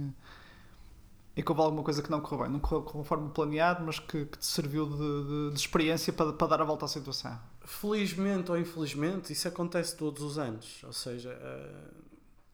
em 1.37 1.43
que 1.43 1.51
houve 1.51 1.63
alguma 1.63 1.83
coisa 1.83 2.03
que 2.03 2.11
não 2.11 2.21
correu 2.21 2.45
bem, 2.45 2.53
não 2.53 2.61
correu 2.61 2.83
conforme 2.83 3.31
planeado, 3.31 3.85
mas 3.85 3.99
que, 3.99 4.27
que 4.27 4.39
te 4.39 4.47
serviu 4.47 4.87
de, 4.87 4.97
de, 4.97 5.51
de, 5.51 5.59
experiência 5.59 6.13
para, 6.13 6.33
para 6.33 6.47
dar 6.47 6.61
a 6.61 6.65
volta 6.65 6.85
à 6.85 6.89
situação? 6.89 7.39
Felizmente 7.65 8.51
ou 8.51 8.59
infelizmente, 8.59 9.33
isso 9.33 9.49
acontece 9.49 9.97
todos 9.97 10.23
os 10.23 10.39
anos. 10.39 10.83
Ou 10.85 10.93
seja, 10.93 11.31
uh, 11.31 11.95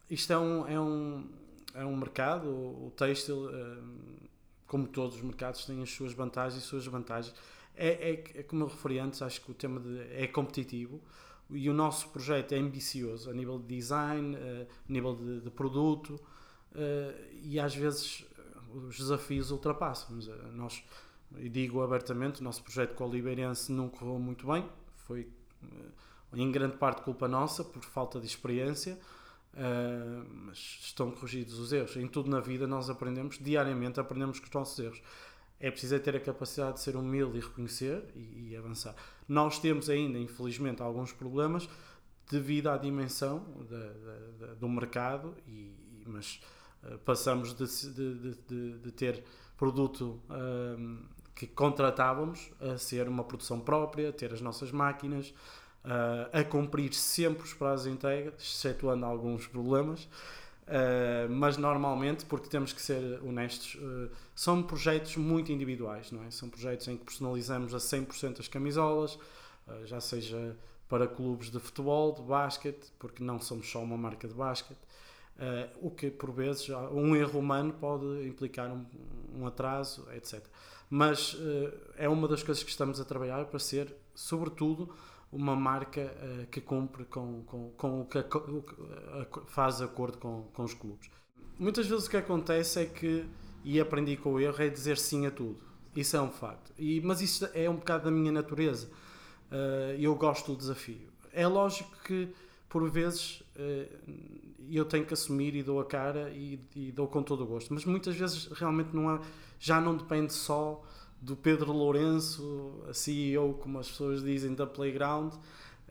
isto 0.09 0.31
é 0.31 0.37
um, 0.37 0.67
é 0.67 0.79
um, 0.79 1.27
é 1.73 1.85
um 1.85 1.95
mercado, 1.97 2.47
o, 2.47 2.87
o 2.87 2.91
têxtil, 2.91 3.49
uh, 3.49 3.83
como 4.65 4.87
todos 4.87 5.17
os 5.17 5.21
mercados, 5.21 5.65
têm 5.65 5.81
as 5.81 5.89
suas 5.89 6.13
vantagens 6.13 6.55
e 6.55 6.57
as 6.59 6.63
suas 6.63 6.85
vantagens. 6.85 7.35
É, 7.75 8.11
é, 8.11 8.39
é 8.39 8.43
como 8.43 8.63
eu 8.63 8.67
referi 8.67 8.99
antes, 8.99 9.21
acho 9.21 9.41
que 9.41 9.51
o 9.51 9.53
tema 9.53 9.79
de, 9.79 10.01
é 10.13 10.27
competitivo 10.27 11.01
e 11.49 11.69
o 11.69 11.73
nosso 11.73 12.09
projeto 12.09 12.53
é 12.53 12.57
ambicioso 12.57 13.29
a 13.29 13.33
nível 13.33 13.57
de 13.57 13.75
design, 13.75 14.35
eh, 14.35 14.67
a 14.87 14.91
nível 14.91 15.15
de, 15.15 15.41
de 15.41 15.49
produto 15.49 16.19
eh, 16.75 17.15
e 17.41 17.59
às 17.59 17.73
vezes 17.73 18.25
os 18.73 18.97
desafios 18.97 19.51
ultrapassam-nos. 19.51 20.27
Nós, 20.53 20.83
e 21.37 21.49
digo 21.49 21.81
abertamente, 21.81 22.41
o 22.41 22.43
nosso 22.43 22.63
projeto 22.63 22.95
com 22.95 23.07
o 23.07 23.11
Libeirense 23.11 23.71
não 23.71 23.89
correu 23.89 24.19
muito 24.19 24.47
bem, 24.47 24.67
foi 24.95 25.27
eh, 25.63 25.67
em 26.33 26.51
grande 26.51 26.77
parte 26.77 27.01
culpa 27.01 27.27
nossa 27.27 27.63
por 27.63 27.83
falta 27.83 28.19
de 28.19 28.25
experiência 28.25 28.97
Uh, 29.53 30.25
mas 30.45 30.57
estão 30.81 31.11
corrigidos 31.11 31.57
os 31.57 31.73
erros. 31.73 31.95
Em 31.97 32.07
tudo 32.07 32.29
na 32.29 32.39
vida 32.39 32.67
nós 32.67 32.89
aprendemos, 32.89 33.39
diariamente 33.39 33.99
aprendemos 33.99 34.39
com 34.39 34.45
os 34.45 34.51
nossos 34.51 34.79
erros. 34.79 35.01
É 35.59 35.69
preciso 35.69 35.95
é 35.95 35.99
ter 35.99 36.15
a 36.15 36.19
capacidade 36.19 36.75
de 36.75 36.81
ser 36.81 36.95
humilde 36.95 37.37
e 37.37 37.41
reconhecer 37.41 38.05
e, 38.15 38.51
e, 38.51 38.55
avançar. 38.55 38.95
Nós 39.27 39.59
temos 39.59 39.89
ainda, 39.89 40.17
infelizmente, 40.17 40.81
alguns 40.81 41.11
problemas 41.11 41.67
devido 42.29 42.67
à 42.67 42.77
dimensão 42.77 43.43
do 44.57 44.69
mercado, 44.69 45.35
e, 45.47 45.73
mas 46.05 46.39
passamos 47.05 47.53
de, 47.53 48.73
de, 48.79 48.91
ter 48.91 49.23
produto 49.57 50.21
uh, 50.29 51.05
que 51.35 51.47
contratávamos 51.47 52.51
a 52.59 52.77
ser 52.77 53.07
uma 53.07 53.23
produção 53.23 53.59
própria, 53.59 54.11
ter 54.11 54.33
as 54.33 54.41
nossas 54.41 54.71
máquinas, 54.71 55.33
uh, 55.85 56.37
a 56.37 56.43
cumprir 56.43 56.93
sempre 56.93 57.43
os 57.43 57.53
prazos 57.53 57.85
de 57.85 57.91
entrega, 57.91 58.33
excetuando 58.37 59.05
alguns 59.05 59.47
problemas. 59.47 60.03
Uh, 60.67 61.27
mas 61.29 61.57
normalmente, 61.57 62.25
porque 62.25 62.47
temos 62.47 62.73
que 62.73 62.81
ser 62.81 63.21
honestos, 63.23 63.75
uh, 63.75 64.11
são 64.35 64.61
projetos 64.61 65.15
muito 65.15 65.51
individuais, 65.51 66.11
não 66.11 66.23
é? 66.25 66.29
São 66.29 66.49
projetos 66.49 66.87
em 66.87 66.97
que 66.97 67.05
personalizamos 67.05 67.73
a 67.73 67.77
100% 67.77 68.39
as 68.39 68.47
camisolas, 68.47 69.17
já 69.85 70.01
seja 70.01 70.57
para 70.87 71.07
clubes 71.07 71.51
de 71.51 71.59
futebol, 71.59 72.11
de 72.11 72.23
basquete, 72.23 72.91
porque 72.97 73.23
não 73.23 73.39
somos 73.39 73.69
só 73.69 73.83
uma 73.83 73.95
marca 73.95 74.27
de 74.27 74.33
basquete, 74.33 74.79
o 75.81 75.89
que 75.89 76.09
por 76.09 76.31
vezes 76.31 76.69
um 76.91 77.15
erro 77.15 77.39
humano 77.39 77.73
pode 77.73 78.27
implicar 78.27 78.69
um, 78.71 78.85
um 79.33 79.47
atraso, 79.47 80.07
etc. 80.13 80.45
Mas 80.89 81.37
é 81.95 82.09
uma 82.09 82.27
das 82.27 82.43
coisas 82.43 82.63
que 82.63 82.69
estamos 82.69 82.99
a 82.99 83.05
trabalhar 83.05 83.45
para 83.45 83.59
ser, 83.59 83.95
sobretudo, 84.13 84.93
uma 85.31 85.55
marca 85.55 86.01
uh, 86.01 86.47
que 86.47 86.59
cumpre 86.59 87.05
com, 87.05 87.43
com, 87.43 87.71
com 87.77 88.01
o 88.01 88.05
que 88.05 88.17
uh, 88.19 89.45
faz 89.45 89.81
acordo 89.81 90.17
com, 90.17 90.43
com 90.53 90.63
os 90.63 90.73
clubes. 90.73 91.09
Muitas 91.57 91.87
vezes 91.87 92.07
o 92.07 92.09
que 92.09 92.17
acontece 92.17 92.79
é 92.79 92.85
que, 92.85 93.25
e 93.63 93.79
aprendi 93.79 94.17
com 94.17 94.33
o 94.33 94.39
erro, 94.39 94.61
é 94.61 94.69
dizer 94.69 94.97
sim 94.97 95.25
a 95.27 95.31
tudo. 95.31 95.59
Isso 95.95 96.15
é 96.15 96.21
um 96.21 96.31
facto. 96.31 96.71
E, 96.77 97.01
mas 97.01 97.21
isso 97.21 97.47
é 97.53 97.69
um 97.69 97.75
bocado 97.75 98.05
da 98.05 98.11
minha 98.11 98.31
natureza. 98.31 98.87
Uh, 99.51 99.95
eu 99.99 100.15
gosto 100.15 100.53
do 100.53 100.57
desafio. 100.57 101.09
É 101.31 101.47
lógico 101.47 101.91
que, 102.03 102.29
por 102.69 102.87
vezes, 102.89 103.41
eu 104.69 104.85
tenho 104.85 105.05
que 105.05 105.13
assumir 105.13 105.55
e 105.55 105.63
dou 105.63 105.79
a 105.79 105.85
cara 105.85 106.29
e, 106.29 106.59
e, 106.75 106.91
dou 106.91 107.07
com 107.07 107.23
todo 107.23 107.43
o 107.43 107.47
gosto. 107.47 107.73
Mas 107.73 107.83
muitas 107.83 108.15
vezes 108.15 108.45
realmente 108.53 108.95
não 108.95 109.09
há, 109.09 109.21
já 109.59 109.81
não 109.81 109.97
depende 109.97 110.31
só 110.31 110.83
do 111.21 111.35
Pedro 111.35 111.73
Lourenço, 111.73 112.83
a 112.87 112.93
CEO, 112.93 113.55
como 113.55 113.79
as 113.79 113.89
pessoas 113.89 114.23
dizem, 114.23 114.53
da 114.53 114.65
Playground, 114.65 115.33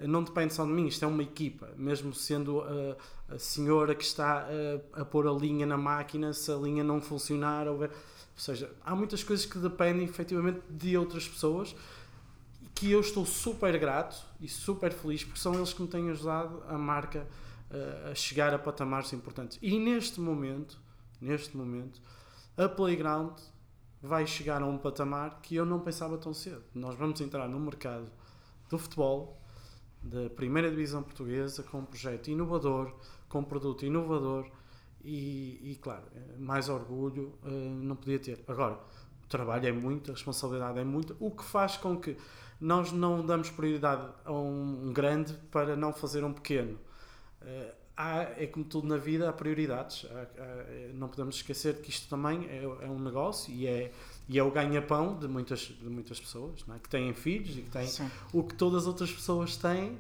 não 0.01 0.23
depende 0.23 0.55
só 0.55 0.65
de 0.65 0.71
mim, 0.71 0.87
isto 0.87 1.05
é 1.05 1.09
uma 1.09 1.23
equipa, 1.23 1.69
mesmo 1.77 2.15
sendo 2.15 2.63
a, 2.63 3.35
a 3.35 3.39
senhora 3.39 3.95
que 3.95 4.05
está 4.05 4.47
a, 4.95 5.01
a, 5.01 5.05
pôr 5.05 5.27
a 5.27 5.33
linha 5.33 5.67
na 5.67 5.77
máquina, 5.77 6.33
se 6.33 6.51
a 6.51 6.55
linha 6.55 6.85
não 6.85 7.01
funcionar, 7.01 7.67
ou, 7.67 7.83
ou 7.83 7.91
seja, 8.37 8.71
há 8.85 8.95
muitas 8.95 9.25
coisas 9.25 9.45
que 9.45 9.59
dependem 9.59 10.05
efetivamente 10.05 10.61
de 10.71 10.97
outras 10.97 11.29
pessoas 11.29 11.75
que 12.79 12.93
eu 12.93 13.01
estou 13.01 13.27
super 13.27 13.77
grato 13.79 14.25
e 14.41 14.49
super 14.49 14.93
feliz 14.93 15.25
porque 15.25 15.41
são 15.41 15.55
eles 15.55 15.73
que 15.73 15.83
me 15.83 15.89
têm 15.89 16.11
ajudado 16.11 16.63
a 16.69 16.79
marca 16.79 17.27
a 18.11 18.15
chegar 18.15 18.55
a 18.55 18.59
patamares 18.59 19.13
importantes. 19.13 19.59
E 19.61 19.79
neste 19.79 20.21
momento, 20.21 20.81
neste 21.21 21.57
momento, 21.57 22.01
a 22.57 22.69
Playground 22.69 23.37
vai 24.01 24.27
chegar 24.27 24.63
a 24.63 24.67
um 24.67 24.79
patamar 24.79 25.41
que 25.43 25.57
eu 25.57 25.67
não 25.67 25.81
pensava 25.81 26.17
tão 26.17 26.33
cedo. 26.33 26.63
Nós 26.75 26.95
vamos 26.95 27.21
entrar 27.21 27.49
no 27.49 27.59
mercado 27.59 28.11
do 28.71 28.79
futebol, 28.79 29.43
da 30.03 30.31
primeira 30.31 30.71
divisão 30.71 31.03
portuguesa, 31.03 31.63
com 31.65 31.81
um 31.81 31.85
projeto 31.85 32.29
inovador, 32.29 32.95
com 33.29 33.41
um 33.41 33.45
produto 33.45 33.85
inovador 33.85 34.49
e, 35.03 35.73
e 35.73 35.77
claro, 35.77 36.05
mais 36.39 36.69
orgulho 36.69 37.35
uh, 37.43 37.51
não 37.51 37.97
podia 37.97 38.19
ter. 38.19 38.45
Agora, 38.47 38.79
o 39.25 39.27
trabalho 39.29 39.67
é 39.67 39.73
muito, 39.73 40.11
a 40.11 40.15
responsabilidade 40.15 40.79
é 40.79 40.85
muita, 40.85 41.17
o 41.19 41.31
que 41.31 41.45
faz 41.45 41.77
com 41.77 41.99
que 41.99 42.17
nós 42.61 42.93
não 42.93 43.25
damos 43.25 43.51
prioridade 43.51 44.09
a 44.25 44.33
um 44.33 44.93
grande 44.93 45.33
para 45.51 45.77
não 45.77 45.93
fazer 45.93 46.25
um 46.25 46.33
pequeno. 46.33 46.79
Uh, 47.41 47.73
há, 47.97 48.23
é 48.37 48.47
como 48.47 48.65
tudo 48.65 48.87
na 48.87 48.97
vida, 48.97 49.29
há 49.29 49.33
prioridades. 49.33 50.07
Há, 50.11 50.23
há, 50.23 50.93
não 50.95 51.09
podemos 51.09 51.37
esquecer 51.37 51.81
que 51.81 51.91
isto 51.91 52.09
também 52.09 52.47
é, 52.47 52.63
é 52.63 52.89
um 52.89 52.99
negócio 52.99 53.53
e 53.53 53.67
é, 53.67 53.93
e 54.29 54.39
é 54.39 54.43
o 54.43 54.51
ganha-pão 54.51 55.19
de 55.19 55.27
muitas, 55.27 55.61
de 55.61 55.89
muitas 55.89 56.21
pessoas 56.21 56.65
é? 56.69 56.79
que 56.79 56.89
têm 56.89 57.13
filhos 57.13 57.57
e 57.57 57.63
que 57.63 57.71
têm 57.71 57.87
Sim. 57.87 58.11
o 58.33 58.43
que 58.43 58.55
todas 58.55 58.83
as 58.83 58.87
outras 58.87 59.13
pessoas 59.13 59.57
têm. 59.57 59.99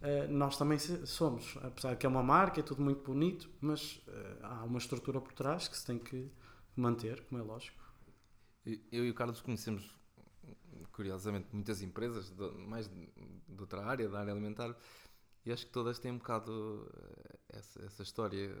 Uh, 0.00 0.30
nós 0.30 0.56
também 0.56 0.78
somos, 0.78 1.58
apesar 1.60 1.90
de 1.90 1.96
que 1.96 2.06
é 2.06 2.08
uma 2.08 2.22
marca, 2.22 2.60
é 2.60 2.62
tudo 2.62 2.80
muito 2.80 3.04
bonito, 3.04 3.50
mas 3.60 4.00
uh, 4.06 4.12
há 4.42 4.64
uma 4.64 4.78
estrutura 4.78 5.20
por 5.20 5.32
trás 5.32 5.66
que 5.66 5.76
se 5.76 5.84
tem 5.84 5.98
que 5.98 6.30
manter, 6.76 7.24
como 7.24 7.40
é 7.40 7.44
lógico. 7.44 7.76
Eu 8.92 9.04
e 9.04 9.10
o 9.10 9.14
Carlos 9.14 9.40
conhecemos 9.40 9.97
curiosamente, 10.98 11.46
muitas 11.52 11.80
empresas, 11.80 12.28
de, 12.28 12.50
mais 12.66 12.88
de, 12.88 13.06
de, 13.48 13.60
outra 13.60 13.86
área, 13.86 14.08
da 14.08 14.18
área 14.18 14.32
alimentar, 14.32 14.76
e 15.46 15.52
acho 15.52 15.64
que 15.64 15.70
todas 15.70 15.96
têm 16.00 16.10
um 16.10 16.18
bocado 16.18 16.90
essa, 17.48 17.84
essa 17.84 18.02
história 18.02 18.52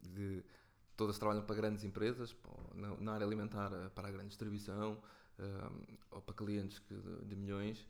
de 0.00 0.42
todas 0.96 1.18
trabalham 1.18 1.44
para 1.44 1.54
grandes 1.54 1.84
empresas, 1.84 2.34
na, 3.00 3.12
área 3.12 3.26
alimentar 3.26 3.70
para 3.94 4.08
a 4.08 4.10
grande 4.10 4.28
distribuição 4.28 4.98
ou 6.10 6.22
para 6.22 6.34
clientes 6.34 6.82
de 7.26 7.36
milhões, 7.36 7.86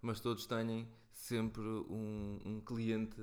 mas 0.00 0.20
todos 0.20 0.46
têm 0.46 0.88
sempre 1.12 1.62
um, 1.64 2.38
um 2.44 2.60
cliente 2.60 3.20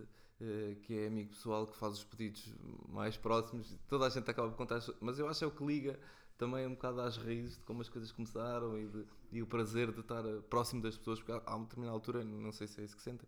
que 0.83 0.99
é 0.99 1.07
amigo 1.07 1.29
pessoal 1.29 1.65
que 1.65 1.77
faz 1.77 1.93
os 1.93 2.03
pedidos 2.03 2.53
mais 2.89 3.15
próximos. 3.15 3.73
Toda 3.87 4.05
a 4.05 4.09
gente 4.09 4.29
acaba 4.29 4.49
por 4.49 4.57
contar, 4.57 4.81
mas 4.99 5.17
eu 5.17 5.29
acho 5.29 5.39
que 5.39 5.45
é 5.45 5.47
o 5.47 5.51
que 5.51 5.65
liga 5.65 5.97
também 6.39 6.65
um 6.65 6.71
bocado 6.71 7.01
às 7.01 7.17
raízes 7.17 7.57
de 7.57 7.63
como 7.65 7.81
as 7.81 7.89
coisas 7.89 8.13
começaram 8.13 8.79
e, 8.79 8.87
de, 8.87 9.05
e 9.33 9.41
o 9.41 9.45
prazer 9.45 9.91
de 9.91 9.99
estar 9.99 10.25
eh, 10.25 10.39
próximo 10.49 10.81
das 10.81 10.97
pessoas, 10.97 11.19
porque 11.19 11.33
há 11.33 11.55
uma 11.55 11.65
determinada 11.65 11.93
altura, 11.93 12.23
não 12.23 12.53
sei 12.53 12.65
se 12.65 12.79
é 12.79 12.85
isso 12.85 12.95
que 12.95 13.03
sentem, 13.03 13.27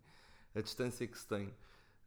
a 0.54 0.60
distância 0.62 1.06
que 1.06 1.16
se 1.16 1.26
tem. 1.26 1.54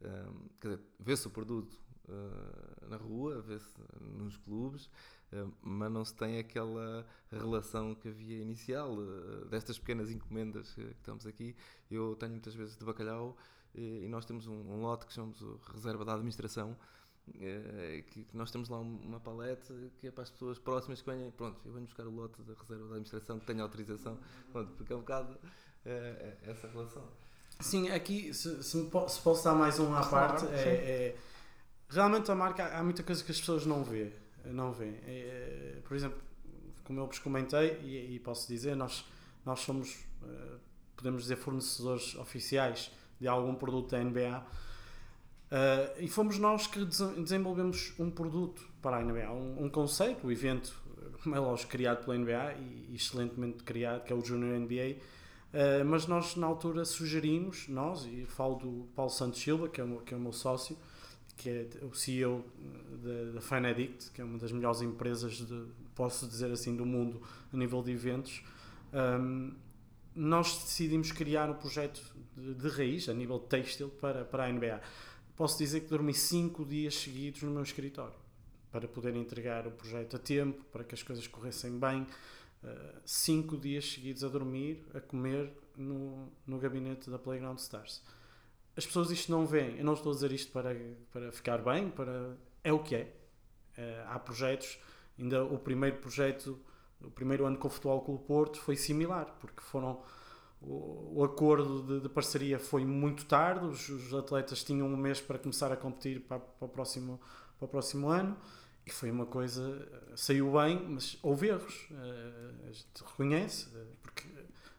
Um, 0.02 0.48
quer 0.60 0.68
dizer, 0.68 0.82
vê-se 0.98 1.26
o 1.28 1.30
produto 1.30 1.78
uh, 2.08 2.88
na 2.88 2.96
rua, 2.96 3.40
vê-se 3.40 3.70
nos 4.00 4.36
clubes, 4.36 4.86
uh, 5.32 5.50
mas 5.62 5.90
não 5.90 6.04
se 6.04 6.14
tem 6.14 6.38
aquela 6.38 7.06
relação 7.30 7.94
que 7.94 8.08
havia 8.08 8.42
inicial 8.42 8.92
uh, 8.92 9.46
destas 9.46 9.78
pequenas 9.78 10.10
encomendas 10.10 10.74
que 10.74 10.82
estamos 10.82 11.24
aqui. 11.24 11.54
Eu 11.88 12.16
tenho 12.16 12.32
muitas 12.32 12.54
vezes 12.54 12.76
de 12.76 12.84
bacalhau 12.84 13.36
e 13.74 14.08
nós 14.08 14.24
temos 14.24 14.46
um, 14.46 14.54
um 14.54 14.80
lote 14.80 15.06
que 15.06 15.12
chamamos 15.12 15.40
Reserva 15.72 16.04
da 16.04 16.14
Administração, 16.14 16.76
que, 17.32 18.24
que, 18.24 18.36
nós 18.36 18.50
temos 18.50 18.68
lá 18.68 18.78
uma 18.78 19.20
palete 19.20 19.72
que 19.98 20.06
é 20.06 20.10
para 20.10 20.22
as 20.22 20.30
pessoas 20.30 20.58
próximas 20.58 21.02
que 21.02 21.10
venham, 21.10 21.30
pronto, 21.32 21.60
eu 21.64 21.72
venho 21.72 21.84
buscar 21.84 22.06
o 22.06 22.10
lote 22.10 22.40
da 22.42 22.54
Reserva 22.54 22.84
da 22.84 22.90
Administração 22.90 23.38
que 23.38 23.46
tenha 23.46 23.62
autorização, 23.62 24.18
pronto, 24.52 24.72
porque 24.72 24.92
é 24.92 24.96
um 24.96 25.00
bocado 25.00 25.36
é, 25.84 25.90
é 26.44 26.50
essa 26.50 26.68
relação. 26.68 27.04
Sim, 27.60 27.88
aqui, 27.90 28.32
se, 28.32 28.62
se, 28.62 28.70
se, 28.72 28.90
posso 28.90 29.44
dar 29.44 29.54
mais 29.54 29.78
um 29.78 29.94
à 29.94 30.06
claro, 30.06 30.34
parte, 30.34 30.46
é, 30.54 30.58
é, 30.58 31.16
realmente 31.88 32.30
a 32.30 32.34
marca, 32.34 32.66
há 32.76 32.82
muita 32.82 33.02
coisa 33.02 33.24
que 33.24 33.30
as 33.30 33.40
pessoas 33.40 33.66
não 33.66 33.82
vê, 33.82 34.12
não 34.44 34.72
vê. 34.72 34.94
É, 35.06 35.80
por 35.84 35.96
exemplo, 35.96 36.20
como 36.84 37.00
eu 37.00 37.06
vos 37.06 37.18
comentei, 37.18 37.80
e, 37.82 38.14
e, 38.14 38.20
posso 38.20 38.46
dizer, 38.46 38.76
nós, 38.76 39.04
nós 39.44 39.60
somos, 39.60 40.04
podemos 40.94 41.22
dizer, 41.22 41.36
fornecedores 41.36 42.14
oficiais 42.16 42.92
de 43.18 43.26
algum 43.26 43.54
produto 43.54 43.90
da 43.90 44.02
NBA. 44.02 44.44
Uh, 45.46 46.02
e 46.02 46.08
fomos 46.08 46.38
nós 46.38 46.66
que 46.66 46.84
desenvolvemos 46.84 47.92
um 47.98 48.10
produto 48.10 48.60
para 48.82 48.96
a 48.96 49.02
NBA, 49.02 49.30
um, 49.30 49.64
um 49.64 49.68
conceito, 49.68 50.26
um 50.26 50.32
evento, 50.32 50.76
como 51.22 51.36
é 51.36 51.38
lógico, 51.38 51.70
criado 51.70 52.04
pela 52.04 52.18
NBA 52.18 52.54
e, 52.54 52.94
excelentemente 52.94 53.62
criado, 53.62 54.04
que 54.04 54.12
é 54.12 54.16
o 54.16 54.24
Junior 54.24 54.58
NBA. 54.58 54.96
Uh, 54.96 55.02
eh, 55.52 55.84
mas 55.84 56.06
nós, 56.06 56.34
na 56.34 56.46
altura, 56.46 56.84
sugerimos, 56.84 57.68
nós, 57.68 58.04
e 58.06 58.26
falo 58.26 58.56
do 58.56 58.88
Paulo 58.94 59.10
Santos 59.10 59.40
Silva, 59.40 59.68
que 59.68 59.80
é 59.80 59.84
o 59.84 59.88
meu, 59.88 59.98
que 60.00 60.12
é 60.12 60.16
o 60.16 60.20
meu 60.20 60.32
sócio, 60.32 60.76
que 61.36 61.48
é 61.48 61.68
o 61.84 61.94
CEO 61.94 62.44
da 63.34 63.40
Fanedict, 63.40 64.10
que 64.10 64.20
é 64.20 64.24
uma 64.24 64.38
das 64.38 64.50
melhores 64.50 64.80
empresas, 64.80 65.34
de, 65.34 65.64
posso 65.94 66.26
dizer 66.26 66.50
assim, 66.50 66.74
do 66.74 66.84
mundo 66.84 67.22
a 67.52 67.56
nível 67.56 67.82
de 67.82 67.92
eventos. 67.92 68.42
Um, 68.92 69.52
nós 70.14 70.62
decidimos 70.64 71.12
criar 71.12 71.50
um 71.50 71.54
projeto 71.54 72.00
de, 72.34 72.54
de 72.54 72.68
raiz, 72.68 73.08
a 73.08 73.14
nível 73.14 73.38
têxtil, 73.38 73.90
para, 74.00 74.24
para 74.24 74.46
a 74.46 74.52
NBA. 74.52 74.80
Posso 75.36 75.58
dizer 75.58 75.80
que 75.80 75.88
dormi 75.88 76.14
cinco 76.14 76.64
dias 76.64 76.94
seguidos 76.94 77.42
no 77.42 77.50
meu 77.50 77.62
escritório 77.62 78.16
para 78.72 78.88
poder 78.88 79.14
entregar 79.14 79.66
o 79.66 79.70
projeto 79.70 80.16
a 80.16 80.18
tempo, 80.18 80.64
para 80.72 80.84
que 80.84 80.94
as 80.94 81.02
coisas 81.02 81.26
corressem 81.26 81.78
bem. 81.78 82.02
Uh, 82.64 83.00
cinco 83.04 83.56
dias 83.56 83.92
seguidos 83.92 84.24
a 84.24 84.28
dormir, 84.28 84.84
a 84.94 85.00
comer 85.00 85.52
no, 85.76 86.32
no 86.46 86.58
gabinete 86.58 87.10
da 87.10 87.18
Playground 87.18 87.58
Stars. 87.58 88.02
As 88.76 88.84
pessoas 88.84 89.10
isto 89.10 89.30
não 89.30 89.46
veem. 89.46 89.78
Eu 89.78 89.84
não 89.84 89.94
estou 89.94 90.12
a 90.12 90.14
dizer 90.14 90.32
isto 90.32 90.50
para, 90.52 90.74
para 91.12 91.30
ficar 91.30 91.58
bem, 91.58 91.90
para 91.90 92.36
é 92.64 92.72
o 92.72 92.78
que 92.78 92.94
é. 92.96 93.14
Uh, 93.78 94.08
há 94.08 94.18
projetos, 94.18 94.78
ainda 95.18 95.44
o 95.44 95.58
primeiro 95.58 95.98
projeto 95.98 96.58
o 97.00 97.10
primeiro 97.10 97.44
ano 97.44 97.58
com 97.58 97.68
o 97.68 97.70
Futebol 97.70 98.00
Clube 98.02 98.24
Porto 98.24 98.58
foi 98.58 98.76
similar, 98.76 99.36
porque 99.40 99.60
foram 99.60 100.02
o, 100.60 101.22
acordo 101.22 101.82
de, 101.82 102.00
de, 102.00 102.08
parceria 102.08 102.58
foi 102.58 102.84
muito 102.84 103.24
tarde, 103.26 103.66
os, 103.66 103.88
os, 103.88 104.14
atletas 104.14 104.64
tinham 104.64 104.86
um 104.86 104.96
mês 104.96 105.20
para 105.20 105.38
começar 105.38 105.70
a 105.70 105.76
competir 105.76 106.20
para, 106.20 106.38
para, 106.38 106.66
o 106.66 106.68
próximo, 106.68 107.20
para 107.58 107.66
o 107.66 107.68
próximo 107.68 108.08
ano 108.08 108.36
e 108.84 108.90
foi 108.90 109.10
uma 109.10 109.26
coisa, 109.26 109.86
saiu 110.14 110.52
bem, 110.52 110.80
mas 110.88 111.18
houve 111.22 111.48
erros, 111.48 111.88
eh, 111.90 112.68
a 112.68 112.72
gente 112.72 113.04
reconhece, 113.04 113.66
porque 114.00 114.24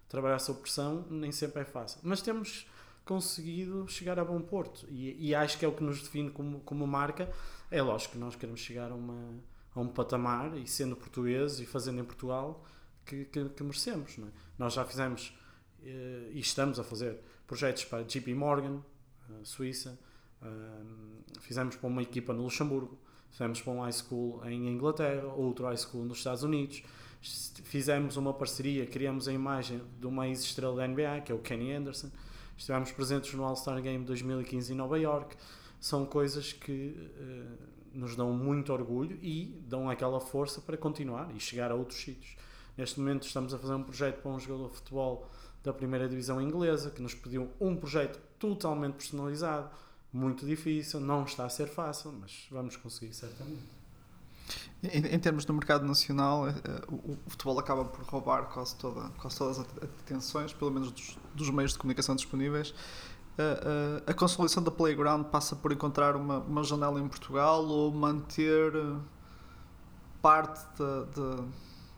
trabalhar 0.07 0.39
sob 0.39 0.61
pressão 0.61 1.05
nem 1.09 1.31
sempre 1.31 1.61
é 1.61 1.65
fácil, 1.65 1.99
mas 2.03 2.21
temos 2.21 2.67
conseguido 3.05 3.87
chegar 3.87 4.17
a 4.19 4.25
bom 4.25 4.41
porto 4.41 4.85
e, 4.89 5.29
e 5.29 5.35
acho 5.35 5.57
que 5.57 5.65
é 5.65 5.67
o 5.67 5.73
que 5.73 5.83
nos 5.83 6.01
define 6.01 6.31
como, 6.31 6.61
como 6.61 6.87
marca, 6.87 7.29
é 7.69 7.81
lógico 7.81 8.13
que 8.13 8.19
nós 8.19 8.35
queremos 8.35 8.61
chegar 8.61 8.91
a 8.91 8.95
uma 8.95 9.35
a 9.77 9.79
um 9.79 9.87
patamar 9.87 10.57
e 10.57 10.67
sendo 10.67 10.95
português 10.95 11.59
e 11.59 11.65
fazendo 11.65 12.01
em 12.01 12.03
Portugal 12.03 12.65
que, 13.05 13.25
que, 13.25 13.47
que 13.49 13.63
merecemos. 13.63 14.17
É? 14.17 14.23
Nós 14.57 14.73
já 14.73 14.83
fizemos 14.83 15.37
e 16.33 16.39
estamos 16.39 16.79
a 16.79 16.83
fazer 16.83 17.19
projetos 17.45 17.85
para 17.85 18.03
JP 18.03 18.33
Morgan, 18.33 18.81
Suíça, 19.43 19.97
fizemos 21.41 21.75
para 21.75 21.87
uma 21.87 22.01
equipa 22.01 22.33
no 22.33 22.43
Luxemburgo, 22.43 22.97
fizemos 23.29 23.61
para 23.61 23.73
um 23.73 23.81
high 23.81 23.91
school 23.91 24.41
em 24.45 24.67
Inglaterra, 24.67 25.27
outro 25.27 25.65
high 25.65 25.77
school 25.77 26.03
nos 26.03 26.17
Estados 26.17 26.43
Unidos, 26.43 26.83
fizemos 27.21 28.17
uma 28.17 28.33
parceria, 28.33 28.85
criamos 28.85 29.27
a 29.27 29.33
imagem 29.33 29.81
de 29.99 30.07
uma 30.07 30.27
ex-estrela 30.27 30.75
da 30.75 30.87
NBA, 30.87 31.21
que 31.25 31.31
é 31.31 31.35
o 31.35 31.39
Kenny 31.39 31.71
Anderson, 31.71 32.11
estivemos 32.57 32.91
presentes 32.91 33.33
no 33.33 33.43
All-Star 33.43 33.81
Game 33.81 34.03
2015 34.03 34.73
em 34.73 34.75
Nova 34.75 34.99
York, 34.99 35.35
são 35.79 36.05
coisas 36.05 36.53
que 36.53 36.95
nos 37.93 38.15
dão 38.15 38.31
muito 38.33 38.71
orgulho 38.73 39.17
e 39.21 39.59
dão 39.67 39.89
aquela 39.89 40.19
força 40.19 40.61
para 40.61 40.77
continuar 40.77 41.33
e 41.35 41.39
chegar 41.39 41.71
a 41.71 41.75
outros 41.75 41.99
sítios. 41.99 42.35
Neste 42.77 42.99
momento 42.99 43.25
estamos 43.25 43.53
a 43.53 43.57
fazer 43.57 43.73
um 43.73 43.83
projeto 43.83 44.21
para 44.21 44.29
um 44.29 44.39
jogador 44.39 44.69
de 44.69 44.75
futebol 44.75 45.27
da 45.67 45.73
primeira 45.73 46.07
divisão 46.07 46.41
inglesa 46.41 46.89
que 46.89 47.01
nos 47.01 47.13
pediu 47.13 47.49
um 47.59 47.75
projeto 47.75 48.19
totalmente 48.39 48.95
personalizado, 48.95 49.69
muito 50.11 50.45
difícil, 50.45 50.99
não 50.99 51.23
está 51.23 51.45
a 51.45 51.49
ser 51.49 51.67
fácil, 51.67 52.13
mas 52.19 52.47
vamos 52.49 52.75
conseguir 52.75 53.13
certamente. 53.13 53.77
Em, 54.81 55.05
em 55.15 55.19
termos 55.19 55.43
do 55.43 55.53
mercado 55.53 55.85
nacional, 55.85 56.47
eh, 56.47 56.53
o, 56.87 57.13
o, 57.13 57.29
futebol 57.29 57.59
acaba 57.59 57.83
por 57.83 58.03
roubar 58.05 58.45
quase, 58.45 58.75
toda, 58.77 59.09
quase 59.17 59.37
todas 59.37 59.59
as 59.59 59.65
atenções, 60.03 60.53
pelo 60.53 60.71
menos 60.71 60.91
dos, 60.91 61.17
dos 61.35 61.49
meios 61.49 61.73
de 61.73 61.79
comunicação 61.79 62.15
disponíveis 62.15 62.73
a, 63.37 64.11
a, 64.11 64.13
consolidação 64.13 64.63
da 64.63 64.71
Playground 64.71 65.25
passa 65.25 65.55
por 65.55 65.71
encontrar 65.71 66.15
uma, 66.15 66.39
uma 66.39 66.63
janela 66.63 66.99
em 66.99 67.07
Portugal 67.07 67.63
ou 67.65 67.91
manter 67.91 68.75
eh, 68.75 68.95
parte 70.21 70.59
de, 70.75 71.05
de, 71.13 71.43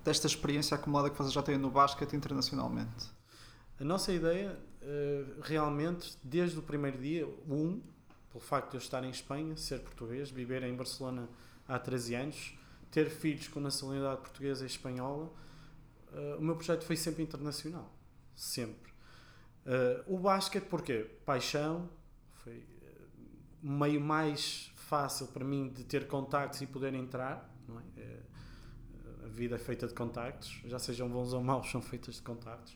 desta 0.03 0.27
experiência 0.27 0.75
acumulada 0.75 1.09
que 1.09 1.17
vocês 1.17 1.31
já 1.31 1.41
têm 1.41 1.57
no 1.57 1.69
basquete 1.69 2.13
internacionalmente? 2.15 3.18
A 3.79 3.83
nossa 3.83 4.11
ideia, 4.11 4.57
eh, 4.81 5.25
realmente, 5.41 6.17
desde 6.23 6.59
o 6.59 6.61
primeiro 6.61 6.97
dia, 6.97 7.25
um, 7.47 7.81
pelo 8.29 8.43
facto 8.43 8.71
de 8.71 8.77
eu 8.77 8.79
estar 8.79 9.03
em 9.03 9.09
Espanha, 9.09 9.55
ser 9.55 9.79
português, 9.79 10.29
viver 10.29 10.63
em 10.63 10.75
Barcelona 10.75 11.29
há 11.67 11.79
13 11.79 12.15
anos, 12.15 12.57
ter 12.91 13.09
filhos 13.09 13.47
com 13.47 13.59
nacionalidade 13.59 14.21
portuguesa 14.21 14.63
e 14.63 14.67
espanhola, 14.67 15.31
eh, 16.13 16.35
o 16.37 16.41
meu 16.41 16.55
projeto 16.55 16.83
foi 16.83 16.95
sempre 16.95 17.23
internacional. 17.23 17.93
Sempre 18.35 18.89
Uh, 19.65 20.15
o 20.15 20.17
basquete, 20.17 20.65
porquê? 20.65 21.05
Paixão, 21.25 21.89
foi 22.43 22.57
uh, 22.57 22.63
meio 23.61 24.01
mais 24.01 24.71
fácil 24.75 25.27
para 25.27 25.45
mim 25.45 25.69
de 25.69 25.83
ter 25.83 26.07
contactos 26.07 26.61
e 26.61 26.65
poder 26.65 26.93
entrar. 26.95 27.47
É? 27.67 28.01
Uh, 28.01 29.25
a 29.25 29.27
vida 29.27 29.55
é 29.55 29.59
feita 29.59 29.87
de 29.87 29.93
contactos, 29.93 30.61
já 30.65 30.79
sejam 30.79 31.07
bons 31.07 31.33
ou 31.33 31.43
maus, 31.43 31.69
são 31.69 31.81
feitas 31.81 32.15
de 32.15 32.21
contactos. 32.21 32.75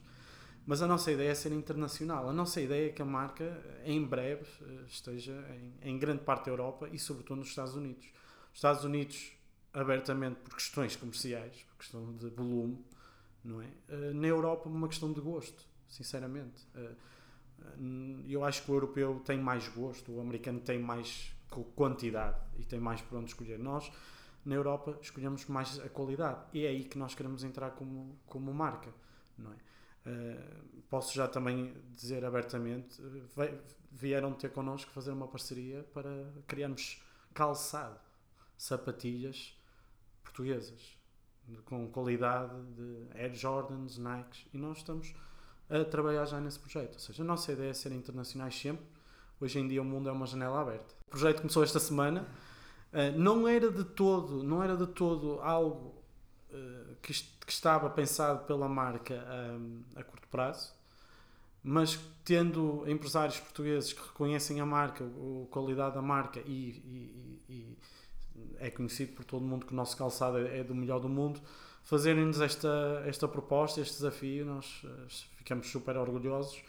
Mas 0.65 0.81
a 0.81 0.87
nossa 0.87 1.11
ideia 1.11 1.31
é 1.31 1.35
ser 1.35 1.51
internacional. 1.51 2.29
A 2.29 2.33
nossa 2.33 2.61
ideia 2.61 2.87
é 2.87 2.91
que 2.91 3.01
a 3.01 3.05
marca, 3.05 3.61
em 3.85 4.03
breve, 4.03 4.45
esteja 4.87 5.33
em, 5.81 5.89
em 5.89 5.99
grande 5.99 6.23
parte 6.23 6.45
da 6.45 6.51
Europa 6.51 6.87
e, 6.91 6.97
sobretudo, 6.97 7.39
nos 7.39 7.49
Estados 7.49 7.75
Unidos. 7.75 8.05
Os 8.51 8.57
Estados 8.57 8.83
Unidos, 8.83 9.33
abertamente 9.73 10.39
por 10.39 10.55
questões 10.55 10.95
comerciais, 10.95 11.63
por 11.63 11.77
questão 11.77 12.15
de 12.15 12.29
volume, 12.29 12.83
não 13.43 13.61
é? 13.61 13.67
Na 14.13 14.27
Europa, 14.27 14.69
uma 14.69 14.87
questão 14.87 15.11
de 15.11 15.19
gosto 15.19 15.73
sinceramente. 15.93 16.67
Eh, 16.75 16.95
eh, 17.59 17.65
eu 18.27 18.43
acho 18.43 18.63
que 18.63 18.71
o 18.71 18.75
europeu 18.75 19.21
tem 19.23 19.37
mais 19.37 19.67
gosto, 19.69 20.11
o 20.11 20.19
americano 20.19 20.59
tem 20.59 20.79
mais 20.79 21.31
quantidade 21.75 22.39
e 22.57 22.65
tem 22.65 22.79
mais 22.79 23.01
por 23.01 23.19
onde 23.19 23.29
escolher. 23.29 23.59
Nós, 23.59 23.91
na 24.43 24.55
Europa, 24.55 24.97
escolhemos 25.01 25.45
mais 25.45 25.79
a 25.79 25.87
qualidade 25.87 26.41
e 26.51 26.65
é 26.65 26.69
aí 26.69 26.83
que 26.83 26.97
nós 26.97 27.13
queremos 27.13 27.43
entrar 27.43 27.71
como, 27.71 28.17
como 28.25 28.51
marca, 28.53 28.91
não 29.37 29.51
é? 29.51 29.55
Uh, 30.05 30.81
posso 30.89 31.13
já 31.15 31.27
também 31.27 31.73
dizer 31.95 32.23
abertamente, 32.25 33.01
vieram 33.91 34.33
ter 34.33 34.51
connosco 34.51 34.91
fazer 34.91 35.11
uma 35.11 35.27
parceria 35.27 35.83
para 35.93 36.31
criarmos 36.47 37.01
calçado, 37.33 37.99
sapatilhas 38.57 39.57
portuguesas. 40.23 40.97
com 41.65 41.89
qualidade 41.89 42.55
de 42.73 43.07
Air 43.19 43.33
Jordans, 43.35 43.97
Nikes, 43.97 44.45
e 44.53 44.57
nós 44.57 44.77
estamos 44.77 45.13
a 45.69 45.83
trabalhar 45.83 46.25
já 46.25 46.39
nesse 46.39 46.59
projeto. 46.59 46.93
Ou 46.93 46.99
seja, 46.99 47.23
a 47.23 47.25
nossa 47.25 47.51
ideia 47.51 47.69
é 47.69 47.73
ser 47.73 47.91
internacionais 47.91 48.55
sempre. 48.55 48.85
Hoje 49.41 49.59
em 49.59 49.67
dia 49.67 49.81
o 49.81 49.85
mundo 49.85 50.07
é 50.07 50.11
uma 50.11 50.25
janela 50.25 50.61
aberta. 50.61 50.95
O 51.07 51.09
projeto 51.09 51.41
começou 51.41 51.63
esta 51.63 51.79
semana. 51.79 52.25
Uh, 52.93 53.17
não 53.17 53.47
era 53.47 53.71
de 53.71 53.83
todo, 53.83 54.43
não 54.43 54.63
era 54.63 54.77
de 54.77 54.87
todo 54.87 55.41
algo 55.41 56.02
que, 57.01 57.13
que, 57.13 57.51
estava 57.51 57.89
pensado 57.89 58.45
pela 58.45 58.67
marca 58.67 59.15
um, 59.59 59.81
a 59.95 60.03
curto 60.03 60.27
prazo, 60.27 60.73
mas 61.63 61.99
tendo 62.23 62.83
empresários 62.87 63.39
portugueses 63.39 63.93
que 63.93 64.01
reconhecem 64.01 64.59
a 64.59 64.65
marca, 64.65 65.03
a 65.03 65.47
qualidade 65.51 65.95
da 65.95 66.01
marca 66.01 66.39
e, 66.45 66.49
e, 66.49 67.41
e, 67.49 67.77
é 68.59 68.69
conhecido 68.69 69.13
por 69.13 69.25
todo 69.25 69.45
mundo 69.45 69.65
que 69.65 69.73
o 69.73 69.75
nosso 69.75 69.95
calçado 69.95 70.37
é 70.37 70.63
do 70.63 70.73
melhor 70.73 70.99
do 70.99 71.09
mundo, 71.09 71.41
fazerem-nos 71.83 72.41
esta, 72.41 73.03
esta 73.05 73.27
proposta, 73.27 73.81
este 73.81 73.95
desafio, 73.95 74.45
nós 74.45 74.83
uh, 74.83 75.07
ficamos 75.37 75.69
super 75.69 75.97
orgulhosos 75.97 76.61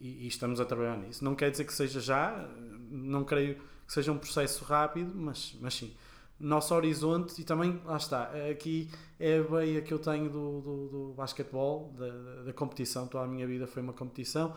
e, 0.00 0.24
e, 0.24 0.26
estamos 0.26 0.60
a 0.60 0.64
trabalhar 0.64 0.96
nisso. 0.96 1.24
Não 1.24 1.34
quer 1.34 1.50
dizer 1.50 1.64
que 1.64 1.72
seja 1.72 2.00
já, 2.00 2.48
não 2.90 3.24
creio 3.24 3.54
que 3.86 3.92
seja 3.92 4.12
um 4.12 4.18
processo 4.18 4.64
rápido, 4.64 5.12
mas, 5.14 5.56
mas 5.60 5.74
sim. 5.74 5.94
Nosso 6.38 6.74
horizonte 6.74 7.40
e 7.40 7.44
também, 7.44 7.80
lá 7.84 7.96
está, 7.96 8.30
aqui 8.50 8.90
é 9.18 9.38
a 9.38 9.42
veia 9.42 9.80
que 9.80 9.92
eu 9.92 9.98
tenho 9.98 10.28
do, 10.28 10.60
do, 10.60 10.88
do 10.88 11.14
basquetebol, 11.16 11.94
da, 11.96 12.42
da 12.42 12.52
competição. 12.52 13.06
Toda 13.06 13.24
a 13.24 13.26
minha 13.26 13.46
vida 13.46 13.66
foi 13.66 13.82
uma 13.82 13.94
competição. 13.94 14.54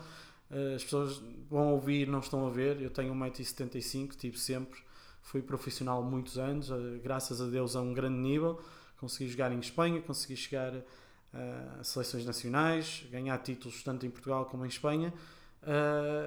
Eh, 0.50 0.74
as 0.74 0.84
pessoas 0.84 1.22
vão 1.48 1.72
ouvir, 1.72 2.06
não 2.08 2.18
estão 2.18 2.46
a 2.46 2.50
ver. 2.50 2.80
Eu 2.80 2.90
tenho 2.90 3.14
1,75m, 3.14 4.16
tive 4.16 4.38
sempre. 4.38 4.80
Fui 5.22 5.42
profissional 5.42 6.02
muitos 6.02 6.38
anos, 6.38 6.70
eh, 6.70 6.98
graças 7.02 7.40
a 7.40 7.46
Deus 7.46 7.76
a 7.76 7.80
um 7.80 7.94
grande 7.94 8.18
nível. 8.18 8.60
Consegui 8.98 9.30
jogar 9.30 9.52
em 9.52 9.58
Espanha, 9.60 10.02
consegui 10.02 10.36
chegar 10.36 10.74
uh, 10.74 11.82
seleções 11.82 12.26
nacionais, 12.26 13.06
ganhar 13.10 13.38
títulos 13.38 13.82
tanto 13.82 14.04
em 14.04 14.10
Portugal 14.10 14.44
como 14.44 14.66
em 14.66 14.68
Espanha. 14.68 15.10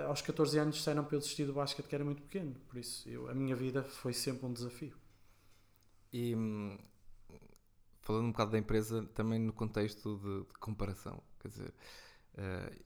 Aos 0.07 0.23
14 0.23 0.57
anos 0.57 0.75
disseram 0.77 1.03
para 1.03 1.15
eu 1.15 1.19
desistir 1.19 1.45
do 1.45 1.53
basquete 1.53 1.87
que 1.87 1.93
era 1.93 2.03
muito 2.03 2.23
pequeno, 2.23 2.55
por 2.67 2.79
isso 2.79 3.07
eu, 3.07 3.29
a 3.29 3.33
minha 3.33 3.55
vida 3.55 3.83
foi 3.83 4.11
sempre 4.11 4.47
um 4.47 4.53
desafio. 4.53 5.02
E 6.13 6.35
hum, 6.35 6.77
falando 8.01 8.25
um 8.25 8.31
bocado 8.31 8.51
da 8.51 8.59
empresa, 8.59 9.03
também 9.15 9.39
no 9.39 9.51
contexto 9.51 10.17
de, 10.17 10.47
de 10.47 10.59
comparação, 10.59 11.21
quer 11.39 11.47
dizer, 11.47 11.73
uh, 12.35 12.83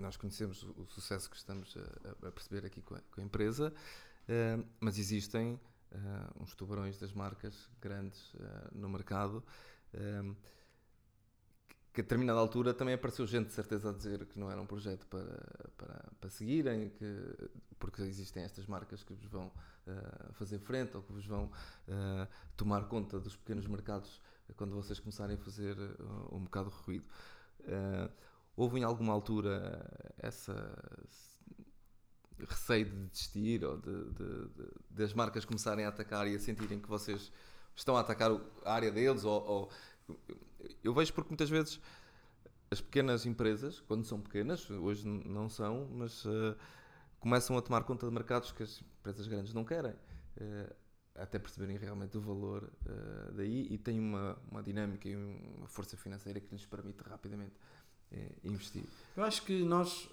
nós 0.00 0.16
conhecemos 0.16 0.62
o, 0.62 0.72
o, 0.78 0.86
sucesso 0.86 1.30
que 1.30 1.36
estamos 1.36 1.76
a, 1.76 2.28
a 2.28 2.32
perceber 2.32 2.66
aqui 2.66 2.80
com 2.80 2.94
a, 2.94 3.00
com 3.10 3.20
a 3.20 3.24
empresa, 3.24 3.72
uh, 3.72 4.66
mas 4.80 4.98
existem 4.98 5.54
uh, 5.54 6.42
uns 6.42 6.54
tubarões 6.54 6.98
das 6.98 7.12
marcas 7.12 7.70
grandes 7.80 8.32
no 8.72 8.88
mercado 8.88 9.44
que 11.92 12.00
a 12.00 12.04
determinada 12.04 12.38
altura 12.38 12.72
também 12.72 12.94
apareceu 12.94 13.26
gente 13.26 13.48
de 13.48 13.52
certeza 13.52 13.90
a 13.90 13.92
dizer 13.92 14.24
que 14.26 14.38
não 14.38 14.50
era 14.50 14.60
um 14.60 14.66
projeto 14.66 15.06
para, 15.06 15.68
para, 15.76 16.04
para 16.18 16.30
seguirem, 16.30 16.88
que, 16.88 17.50
porque 17.78 18.00
existem 18.02 18.42
estas 18.42 18.66
marcas 18.66 19.02
que 19.02 19.12
vos 19.12 19.30
vão 19.30 19.48
uh, 19.48 20.32
fazer 20.32 20.58
frente 20.58 20.96
ou 20.96 21.02
que 21.02 21.12
vos 21.12 21.26
vão 21.26 21.44
uh, 21.44 22.26
tomar 22.56 22.88
conta 22.88 23.20
dos 23.20 23.36
pequenos 23.36 23.66
mercados 23.66 24.22
quando 24.56 24.74
vocês 24.74 24.98
começarem 24.98 25.36
a 25.36 25.38
fazer 25.38 25.78
uh, 25.78 26.34
um 26.34 26.44
bocado 26.44 26.70
de 26.70 26.76
ruído. 26.76 27.04
houve 28.56 28.80
em 28.80 28.84
alguma 28.84 29.12
altura 29.12 29.86
essa 30.18 30.54
receio 32.38 32.86
de 32.86 33.06
desistir 33.08 33.64
ou 33.64 33.76
de, 33.76 34.04
de, 34.10 34.48
de, 34.48 34.68
das 34.90 35.12
marcas 35.12 35.44
começarem 35.44 35.84
a 35.84 35.88
atacar 35.88 36.26
e 36.26 36.34
a 36.34 36.38
sentirem 36.38 36.80
que 36.80 36.88
vocês 36.88 37.30
estão 37.74 37.96
a 37.96 38.00
atacar 38.00 38.30
a 38.64 38.72
área 38.72 38.90
deles 38.90 39.24
ou, 39.24 39.42
ou 39.42 39.70
eu 40.82 40.94
vejo 40.94 41.12
porque 41.12 41.30
muitas 41.30 41.50
vezes 41.50 41.80
as 42.72 42.80
pequenas 42.80 43.26
empresas, 43.26 43.80
quando 43.80 44.04
são 44.04 44.18
pequenas, 44.18 44.68
hoje 44.70 45.06
não 45.06 45.48
são, 45.48 45.86
mas 45.92 46.24
uh, 46.24 46.56
começam 47.20 47.56
a 47.58 47.62
tomar 47.62 47.84
conta 47.84 48.06
de 48.06 48.12
mercados 48.12 48.50
que 48.50 48.62
as 48.62 48.80
empresas 48.98 49.26
grandes 49.26 49.52
não 49.52 49.62
querem, 49.62 49.92
uh, 49.92 50.74
até 51.14 51.38
perceberem 51.38 51.76
realmente 51.76 52.16
o 52.16 52.20
valor 52.20 52.64
uh, 52.86 53.32
daí 53.32 53.66
e 53.70 53.76
têm 53.76 54.00
uma, 54.00 54.38
uma 54.50 54.62
dinâmica 54.62 55.06
e 55.06 55.14
uma 55.14 55.68
força 55.68 55.98
financeira 55.98 56.40
que 56.40 56.50
lhes 56.50 56.64
permite 56.64 57.02
rapidamente 57.02 57.54
investir. 58.44 58.84
Eu 59.16 59.24
acho 59.24 59.42
que 59.42 59.64
nós, 59.64 60.06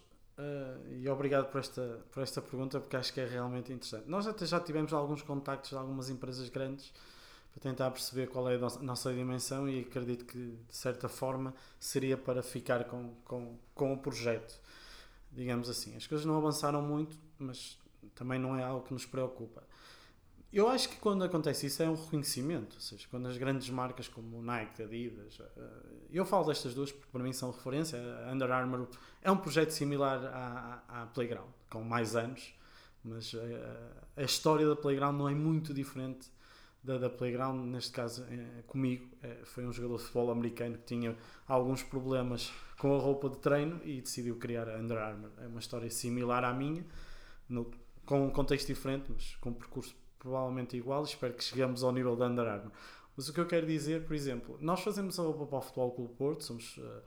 e 0.90 1.10
obrigado 1.10 1.52
por 1.52 1.60
esta, 1.60 2.00
por 2.10 2.24
esta 2.24 2.42
pergunta, 2.42 2.80
porque 2.80 2.96
acho 2.96 3.14
que 3.14 3.20
é 3.20 3.26
realmente 3.26 3.74
interessante. 3.74 4.08
Nós 4.08 4.26
até 4.26 4.46
já 4.46 4.58
tivemos 4.58 4.94
alguns 4.94 5.22
contactos 5.22 5.72
de 5.72 5.76
algumas 5.76 6.10
empresas 6.10 6.48
grandes 6.48 6.94
para 7.52 7.62
tentar 7.62 7.92
perceber 7.92 8.28
qual 8.28 8.50
é 8.50 8.56
a 8.56 8.84
nossa 8.84 9.14
dimensão 9.14 9.68
e 9.68 9.82
acredito 9.82 10.26
que 10.26 10.58
de 10.68 10.76
certa 10.76 11.10
forma 11.10 11.54
seria 11.80 12.18
para 12.18 12.44
ficar 12.44 12.86
com, 12.86 13.14
com, 13.26 13.58
com 13.74 13.94
o 13.94 13.98
projeto, 13.98 14.60
digamos 15.32 15.70
assim. 15.70 15.96
As 15.96 16.06
coisas 16.06 16.26
não 16.26 16.38
avançaram 16.38 16.82
muito, 16.82 17.18
mas 17.38 17.78
também 18.16 18.40
não 18.40 18.56
é 18.56 18.64
algo 18.64 18.86
que 18.86 18.94
nos 18.94 19.06
preocupa. 19.06 19.64
Eu 20.52 20.68
acho 20.68 20.90
que 20.90 20.98
quando 20.98 21.24
acontece 21.24 21.68
isso 21.68 21.84
é 21.84 21.88
um 21.88 21.94
reconhecimento, 21.94 22.76
ou 22.76 22.82
seja, 22.82 23.08
quando 23.12 23.28
as 23.28 23.38
grandes 23.38 23.70
marcas 23.70 24.08
como 24.08 24.42
Nike, 24.42 24.82
Adidas, 24.82 25.40
eh, 25.40 25.62
eu 26.12 26.26
falo 26.26 26.48
destas 26.48 26.74
duas 26.74 26.92
porque 26.92 27.12
para 27.12 27.22
mim 27.22 27.32
são 27.32 27.52
referência, 27.52 28.00
a 28.26 28.34
Under 28.34 28.52
Armour 28.52 28.88
é 29.22 29.30
um 29.30 29.38
projeto 29.38 29.70
similar 29.70 30.26
à, 30.26 30.84
à 30.88 31.06
Playground, 31.06 31.50
com 31.70 31.84
mais 31.84 32.16
anos, 32.16 32.52
mas 33.04 33.36
a, 33.36 33.38
eh, 33.38 33.92
a 34.18 34.24
história 34.24 34.68
da 34.68 34.76
Playground 34.76 35.16
não 35.20 35.30
é 35.30 35.36
muito 35.36 35.72
diferente 35.72 36.32
da, 36.84 36.98
da 36.98 37.10
Playground, 37.10 37.66
neste 37.66 37.92
caso 37.92 38.26
é, 38.30 38.62
comigo, 38.66 39.08
é, 39.22 39.42
foi 39.44 39.66
um 39.66 39.72
jogador 39.72 39.98
de 39.98 40.04
futebol 40.04 40.32
americano 40.32 40.78
que 40.78 40.86
tinha 40.86 41.16
alguns 41.48 41.84
problemas 41.84 42.52
com 42.78 42.96
a 42.96 43.00
roupa 43.00 43.30
de 43.30 43.38
treino 43.38 43.82
e 43.84 44.02
decidiu 44.02 44.38
criar 44.38 44.70
a 44.70 44.78
Under 44.78 44.98
Armour. 44.98 45.30
É 45.40 45.48
uma 45.48 45.60
história 45.60 45.90
similar 45.90 46.44
à 46.44 46.54
minha, 46.54 46.86
no, 47.48 47.70
com 48.06 48.26
um 48.26 48.30
contexto 48.30 48.68
diferente, 48.68 49.12
mas 49.14 49.36
com 49.36 49.50
um 49.50 49.54
percurso 49.54 49.96
provavelmente 50.18 50.78
igual. 50.78 51.04
Espero 51.04 51.34
que 51.34 51.44
cheguemos 51.44 51.84
ao 51.84 51.92
nível 51.92 52.16
da 52.16 52.28
Under 52.28 52.48
Armour. 52.48 52.72
Mas 53.16 53.28
o 53.28 53.34
que 53.34 53.40
eu 53.42 53.46
quero 53.46 53.68
dizer, 53.68 54.06
por 54.06 54.16
exemplo, 54.16 54.58
nós 54.62 54.80
fazemos 54.80 55.20
a 55.20 55.24
roupa 55.24 55.46
para 55.46 55.58
o 55.58 55.62
Futebol 55.62 55.92
Clube 55.92 56.14
Porto, 56.14 56.44
somos 56.46 56.78
uh, 56.78 57.02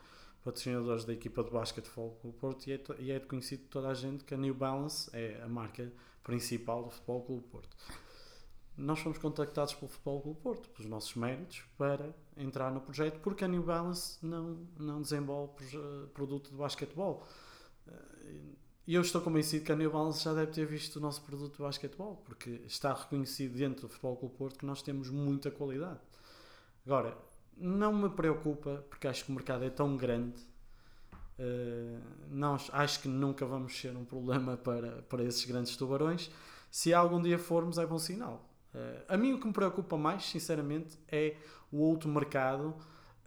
patrocinadores 0.44 1.06
da 1.06 1.14
equipa 1.14 1.42
de 1.42 1.50
basquete 1.50 1.86
Futebol 1.86 2.18
Clube 2.20 2.36
Porto 2.36 2.66
e 2.66 2.72
é, 2.72 2.80
e 2.98 3.10
é 3.10 3.20
conhecido 3.20 3.62
de 3.62 3.68
toda 3.68 3.88
a 3.88 3.94
gente 3.94 4.22
que 4.22 4.34
a 4.34 4.36
New 4.36 4.52
Balance 4.52 5.08
é 5.14 5.40
a 5.42 5.48
marca 5.48 5.90
principal 6.22 6.84
do 6.84 6.90
Futebol 6.90 7.22
Clube 7.22 7.46
Porto 7.48 7.74
nós 8.82 8.98
fomos 8.98 9.16
contactados 9.18 9.74
pelo 9.74 9.88
Futebol 9.88 10.20
Clube 10.20 10.40
Porto, 10.40 10.68
pelos 10.70 10.90
nossos 10.90 11.14
méritos, 11.14 11.62
para 11.78 12.12
entrar 12.36 12.72
no 12.72 12.80
projeto, 12.80 13.20
porque 13.20 13.44
a 13.44 13.48
New 13.48 13.62
Balance 13.62 14.18
não, 14.20 14.66
não 14.78 15.00
desenvolve 15.00 15.52
produto 16.12 16.50
de 16.50 16.56
basquetebol. 16.56 17.24
Eh, 17.86 17.92
e 18.88 18.94
eu 18.94 19.02
estou 19.02 19.20
convencido 19.20 19.64
que 19.64 19.70
a 19.70 19.76
New 19.76 19.90
Balance 19.90 20.24
já 20.24 20.34
deve 20.34 20.50
ter 20.50 20.66
visto 20.66 20.96
o 20.96 21.00
nosso 21.00 21.22
produto 21.22 21.56
de 21.56 21.62
basquetebol, 21.62 22.16
porque 22.24 22.62
está 22.66 22.92
reconhecido 22.92 23.56
dentro 23.56 23.82
do 23.82 23.88
Futebol 23.88 24.16
Clube 24.16 24.34
Porto 24.34 24.58
que 24.58 24.66
nós 24.66 24.82
temos 24.82 25.08
muita 25.08 25.50
qualidade. 25.50 26.00
Agora, 26.84 27.16
não 27.56 27.92
me 27.92 28.10
preocupa, 28.10 28.84
porque 28.90 29.06
acho 29.06 29.24
que 29.24 29.30
o 29.30 29.34
mercado 29.34 29.64
é 29.64 29.70
tão 29.70 29.96
grande, 29.96 30.42
nós 32.28 32.68
acho 32.72 33.00
que 33.00 33.08
nunca 33.08 33.46
vamos 33.46 33.76
ser 33.78 33.96
um 33.96 34.04
problema 34.04 34.56
para, 34.56 35.02
para 35.02 35.22
esses 35.22 35.44
grandes 35.44 35.76
tubarões. 35.76 36.30
Se 36.70 36.92
algum 36.92 37.22
dia 37.22 37.38
formos, 37.38 37.78
é 37.78 37.86
bom 37.86 37.98
sinal 37.98 38.51
Uh, 38.74 39.04
a 39.08 39.16
mim 39.16 39.34
o 39.34 39.40
que 39.40 39.46
me 39.46 39.52
preocupa 39.52 39.96
mais, 39.96 40.24
sinceramente, 40.24 40.98
é 41.08 41.36
o 41.70 41.78
outro 41.78 42.08
mercado, 42.08 42.74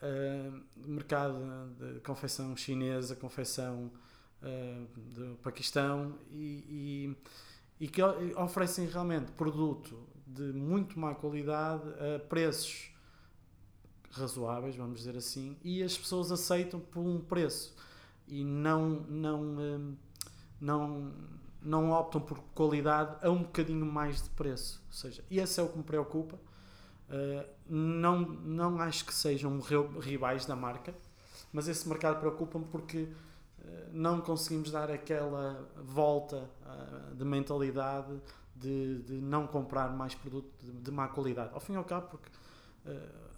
uh, 0.01 0.87
mercado 0.87 1.37
de 1.77 1.99
confecção 2.01 2.55
chinesa, 2.57 3.15
confecção 3.15 3.91
uh, 4.41 4.87
do 5.13 5.35
Paquistão 5.37 6.17
e, 6.31 7.15
e, 7.79 7.85
e, 7.85 7.87
que 7.87 8.01
oferecem 8.37 8.87
realmente 8.87 9.31
produto 9.33 10.07
de 10.25 10.51
muito 10.53 10.99
má 10.99 11.13
qualidade 11.13 11.83
a 11.99 12.19
preços 12.19 12.91
razoáveis, 14.11 14.75
vamos 14.75 14.99
dizer 14.99 15.15
assim, 15.15 15.57
e 15.63 15.83
as 15.83 15.97
pessoas 15.97 16.31
aceitam 16.31 16.79
por 16.79 17.01
um 17.01 17.19
preço 17.19 17.75
e 18.27 18.43
não 18.43 19.01
não 19.07 19.97
não 20.59 21.13
não 21.65 21.91
optam 21.91 22.21
por 22.21 22.39
qualidade 22.53 23.17
a 23.25 23.29
um 23.29 23.41
bocadinho 23.41 23.85
mais 23.85 24.21
de 24.21 24.29
preço. 24.29 24.81
Ou 24.87 24.93
seja, 24.93 25.25
esse 25.29 25.59
é 25.59 25.63
o 25.63 25.67
que 25.67 25.77
me 25.77 25.83
preocupa. 25.83 26.37
Uh, 27.09 27.45
não, 27.67 28.19
não 28.19 28.79
acho 28.79 29.05
que 29.05 29.13
sejam 29.13 29.59
rivais 29.99 30.45
da 30.45 30.55
marca, 30.55 30.93
mas 31.51 31.67
esse 31.67 31.87
mercado 31.89 32.19
preocupa-me 32.19 32.65
porque 32.65 33.03
uh, 33.03 33.89
não 33.91 34.21
conseguimos 34.21 34.71
dar 34.71 34.91
aquela 34.91 35.67
volta 35.83 36.49
uh, 36.65 37.15
de 37.15 37.25
mentalidade 37.25 38.21
de, 38.55 38.99
de, 38.99 39.13
não 39.13 39.47
comprar 39.47 39.89
mais 39.89 40.15
produto 40.15 40.49
de, 40.63 40.71
de, 40.71 40.91
má 40.91 41.07
qualidade. 41.07 41.51
Ao 41.53 41.59
fim 41.59 41.73
e 41.73 41.75
ao 41.75 41.83
cabo, 41.83 42.07
porque 42.07 42.29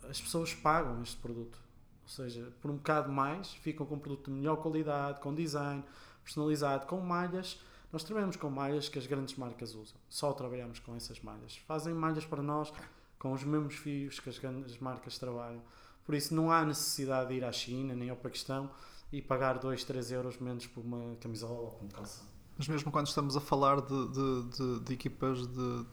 as 0.10 0.22
pessoas 0.22 0.54
pagam 0.54 1.02
este 1.02 1.18
produto. 1.18 1.58
Ou 2.04 2.10
seja, 2.10 2.54
por 2.62 2.70
um 2.70 2.76
bocado 2.76 3.12
mais, 3.12 3.54
ficam 3.54 3.86
com 3.86 3.96
um 3.96 4.00
produto 4.00 4.30
de 4.30 4.32
melhor 4.32 4.58
qualidade, 4.58 5.20
com 5.22 5.34
design 5.34 5.84
personalizado, 6.24 6.86
com 6.86 7.00
malhas 7.00 7.60
nós 7.92 8.04
trabalhamos 8.04 8.36
com 8.36 8.50
malhas 8.50 8.90
que 8.90 9.00
as 9.00 9.08
grandes 9.08 9.36
marcas 9.36 9.74
usam. 9.76 9.96
Só 10.10 10.34
trabalhamos 10.34 10.80
com 10.80 10.96
essas 10.96 11.20
malhas. 11.22 11.58
Fazem 11.68 11.94
malhas 11.94 12.26
para 12.26 12.42
nós 12.44 12.72
com 13.20 13.32
os 13.34 13.44
mesmos 13.44 13.76
fios 13.76 14.20
que 14.20 14.30
as 14.30 14.38
grandes 14.38 14.78
marcas 14.80 15.18
trabalham. 15.18 15.62
Por 16.06 16.16
isso 16.16 16.34
não 16.36 16.52
há 16.52 16.64
necessidade 16.66 17.30
de 17.30 17.36
ir 17.36 17.44
à 17.44 17.52
China 17.52 17.96
nem 17.96 18.10
ao 18.10 18.16
Paquistão 18.18 18.70
e 19.12 19.22
pagar 19.22 19.58
2, 19.60 19.84
3 19.84 20.12
euros 20.12 20.38
menos 20.38 20.68
por 20.68 20.82
uma 20.84 21.16
camisola 21.16 21.60
ou 21.60 21.72
por 21.72 21.86
um 21.86 21.90
calção. 21.90 22.26
Mas 22.58 22.68
mesmo 22.68 22.92
quando 22.92 23.08
estamos 23.08 23.38
a 23.38 23.42
falar 23.42 23.82
de, 23.82 24.08
de, 24.10 24.44
de, 24.58 24.80
de 24.86 24.94
equipas 24.94 25.46
de, 25.48 25.86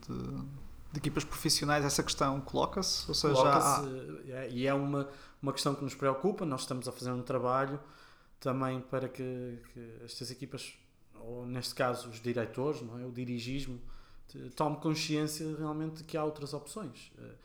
equipas 0.95 1.23
profissionais, 1.23 1.83
essa 1.85 2.01
questão 2.03 2.39
coloca-se? 2.41 3.07
Ou 3.07 3.13
seja, 3.13 3.41
há- 3.41 3.79
Coloca-se, 3.79 4.31
é, 4.31 4.49
e 4.51 4.65
é 4.67 4.73
uma, 4.73 5.09
uma 5.41 5.53
questão 5.53 5.75
que 5.75 5.83
nos 5.83 5.93
preocupa. 5.95 6.45
Nós 6.45 6.61
estamos 6.61 6.87
a 6.87 6.91
fazer 6.91 7.11
um 7.11 7.21
trabalho 7.21 7.79
também 8.39 8.81
para 8.81 9.07
que, 9.09 9.59
que 9.73 9.97
estas 10.03 10.31
equipas, 10.31 10.73
ou 11.27 11.45
neste 11.45 11.73
caso 11.75 12.09
os 12.09 12.21
diretores, 12.21 12.81
não 12.81 12.99
é? 12.99 13.05
o 13.05 13.11
dirigismo, 13.11 13.79
tome 14.55 14.77
consciência 14.77 15.55
realmente 15.57 15.97
de 15.97 16.03
que 16.03 16.17
há 16.17 16.23
outras 16.23 16.53
opções. 16.53 17.11
Eh, 17.17 17.35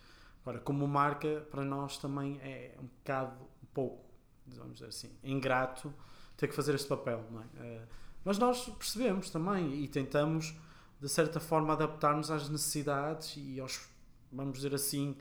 Agora, 0.42 0.58
como 0.58 0.88
marca, 0.88 1.46
para 1.50 1.64
nós 1.64 1.98
também 1.98 2.40
é 2.42 2.74
um 2.78 2.86
bocado, 2.86 3.36
um 3.62 3.66
pouco, 3.74 4.04
vamos 4.46 4.74
dizer 4.74 4.86
assim, 4.88 5.10
ingrato 5.22 5.92
ter 6.36 6.48
que 6.48 6.54
fazer 6.54 6.74
este 6.74 6.88
papel. 6.88 7.22
Não 7.30 7.42
é? 7.42 7.44
Eh, 7.58 7.86
Mas 8.24 8.38
nós 8.38 8.68
percebemos 8.70 9.28
também 9.30 9.82
e 9.82 9.86
tentamos, 9.86 10.54
de 10.98 11.08
certa 11.08 11.38
forma, 11.40 11.74
adaptar-nos 11.74 12.30
às 12.30 12.48
necessidades 12.48 13.34
e 13.36 13.60
aos, 13.60 13.86
vamos 14.32 14.54
dizer 14.56 14.74
assim, 14.74 15.14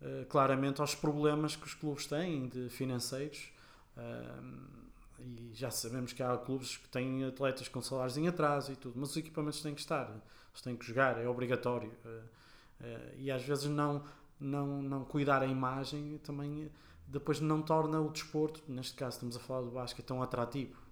eh, 0.00 0.24
claramente 0.28 0.80
aos 0.80 0.94
problemas 0.94 1.56
que 1.56 1.66
os 1.66 1.74
clubes 1.74 2.06
têm 2.06 2.48
de 2.48 2.68
financeiros. 2.70 3.52
E 5.26 5.52
já 5.54 5.70
sabemos 5.70 6.12
que 6.12 6.22
há 6.22 6.36
clubes 6.36 6.76
que 6.76 6.88
têm 6.88 7.24
atletas 7.24 7.66
com 7.68 7.80
salários 7.80 8.16
em 8.18 8.28
atraso 8.28 8.72
e 8.72 8.76
tudo, 8.76 8.94
mas 8.98 9.10
os 9.10 9.16
equipamentos 9.16 9.62
têm 9.62 9.74
que 9.74 9.80
estar, 9.80 10.10
eles 10.10 10.60
têm 10.62 10.76
que 10.76 10.86
jogar, 10.86 11.18
é 11.18 11.26
obrigatório. 11.26 11.90
Eh, 12.04 12.20
eh, 12.82 13.14
e 13.18 13.30
às 13.30 13.42
vezes 13.42 13.64
não, 13.64 14.04
não, 14.38 14.82
não 14.82 15.04
cuidar 15.04 15.42
a 15.42 15.46
imagem 15.46 16.18
também 16.24 16.64
eh, 16.64 16.68
depois 17.06 17.40
não 17.40 17.62
torna 17.62 18.00
o 18.00 18.10
desporto, 18.10 18.62
neste 18.68 18.94
caso 18.94 19.16
estamos 19.16 19.36
a 19.36 19.40
falar 19.40 19.62
do 19.62 19.70
basquete, 19.70 20.04
tão 20.06 20.22
atrativo. 20.22 20.82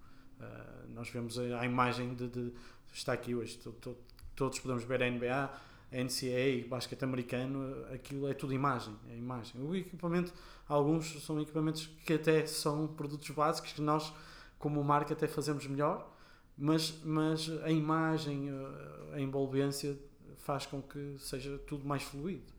Nós 0.89 1.09
vemos 1.09 1.39
a, 1.39 1.65
imagem 1.65 2.15
de, 2.15 2.29
de- 2.29 2.53
está 2.93 3.13
aqui 3.13 3.35
hoje, 3.35 3.57
to- 3.59 3.73
to- 3.73 3.97
todos 4.35 4.59
podemos 4.59 4.83
ver 4.85 5.03
a 5.03 5.09
NBA, 5.11 5.51
NCAA, 5.93 6.69
basquete 6.69 7.03
americano, 7.03 7.85
aquilo 7.93 8.27
é 8.29 8.35
tudo 8.35 8.53
imagem, 8.53 8.95
é 9.11 9.17
imagem. 9.17 9.61
O 9.61 9.75
equipamento, 9.77 10.33
alguns 10.69 11.23
são 11.25 11.41
equipamentos 11.41 11.87
que 12.05 12.15
até 12.15 12.47
são 12.47 12.87
produtos 12.89 13.29
básicos 13.31 13.73
que 13.73 13.81
nós, 13.81 14.13
como 14.59 14.83
marca, 14.83 15.13
até 15.13 15.29
fazemos 15.29 15.67
melhor, 15.67 16.11
mas, 16.57 16.99
mas 17.05 17.51
a 17.63 17.71
imagem, 17.71 18.49
a 19.13 19.21
envolvência 19.21 19.99
faz 20.39 20.67
com 20.67 20.83
que 20.83 21.17
seja 21.19 21.59
tudo 21.67 21.87
mais 21.87 22.03
fluido. 22.03 22.53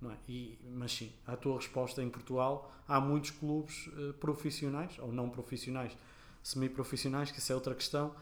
Não 0.00 0.10
é? 0.10 0.16
e, 0.28 0.58
mas 0.70 0.92
sim, 0.92 1.10
a 1.26 1.34
tua 1.34 1.56
resposta 1.56 2.02
em 2.02 2.10
Portugal, 2.10 2.70
há 2.86 3.00
muitos 3.00 3.30
clubes 3.30 3.88
eh, 3.96 4.12
profissionais, 4.20 4.98
ou 4.98 5.10
não 5.10 5.30
profissionais, 5.30 5.96
semi-profissionais, 6.42 7.30
que 7.30 7.38
isso 7.38 7.50
é 7.50 7.54
outra 7.54 7.74
questão, 7.74 8.14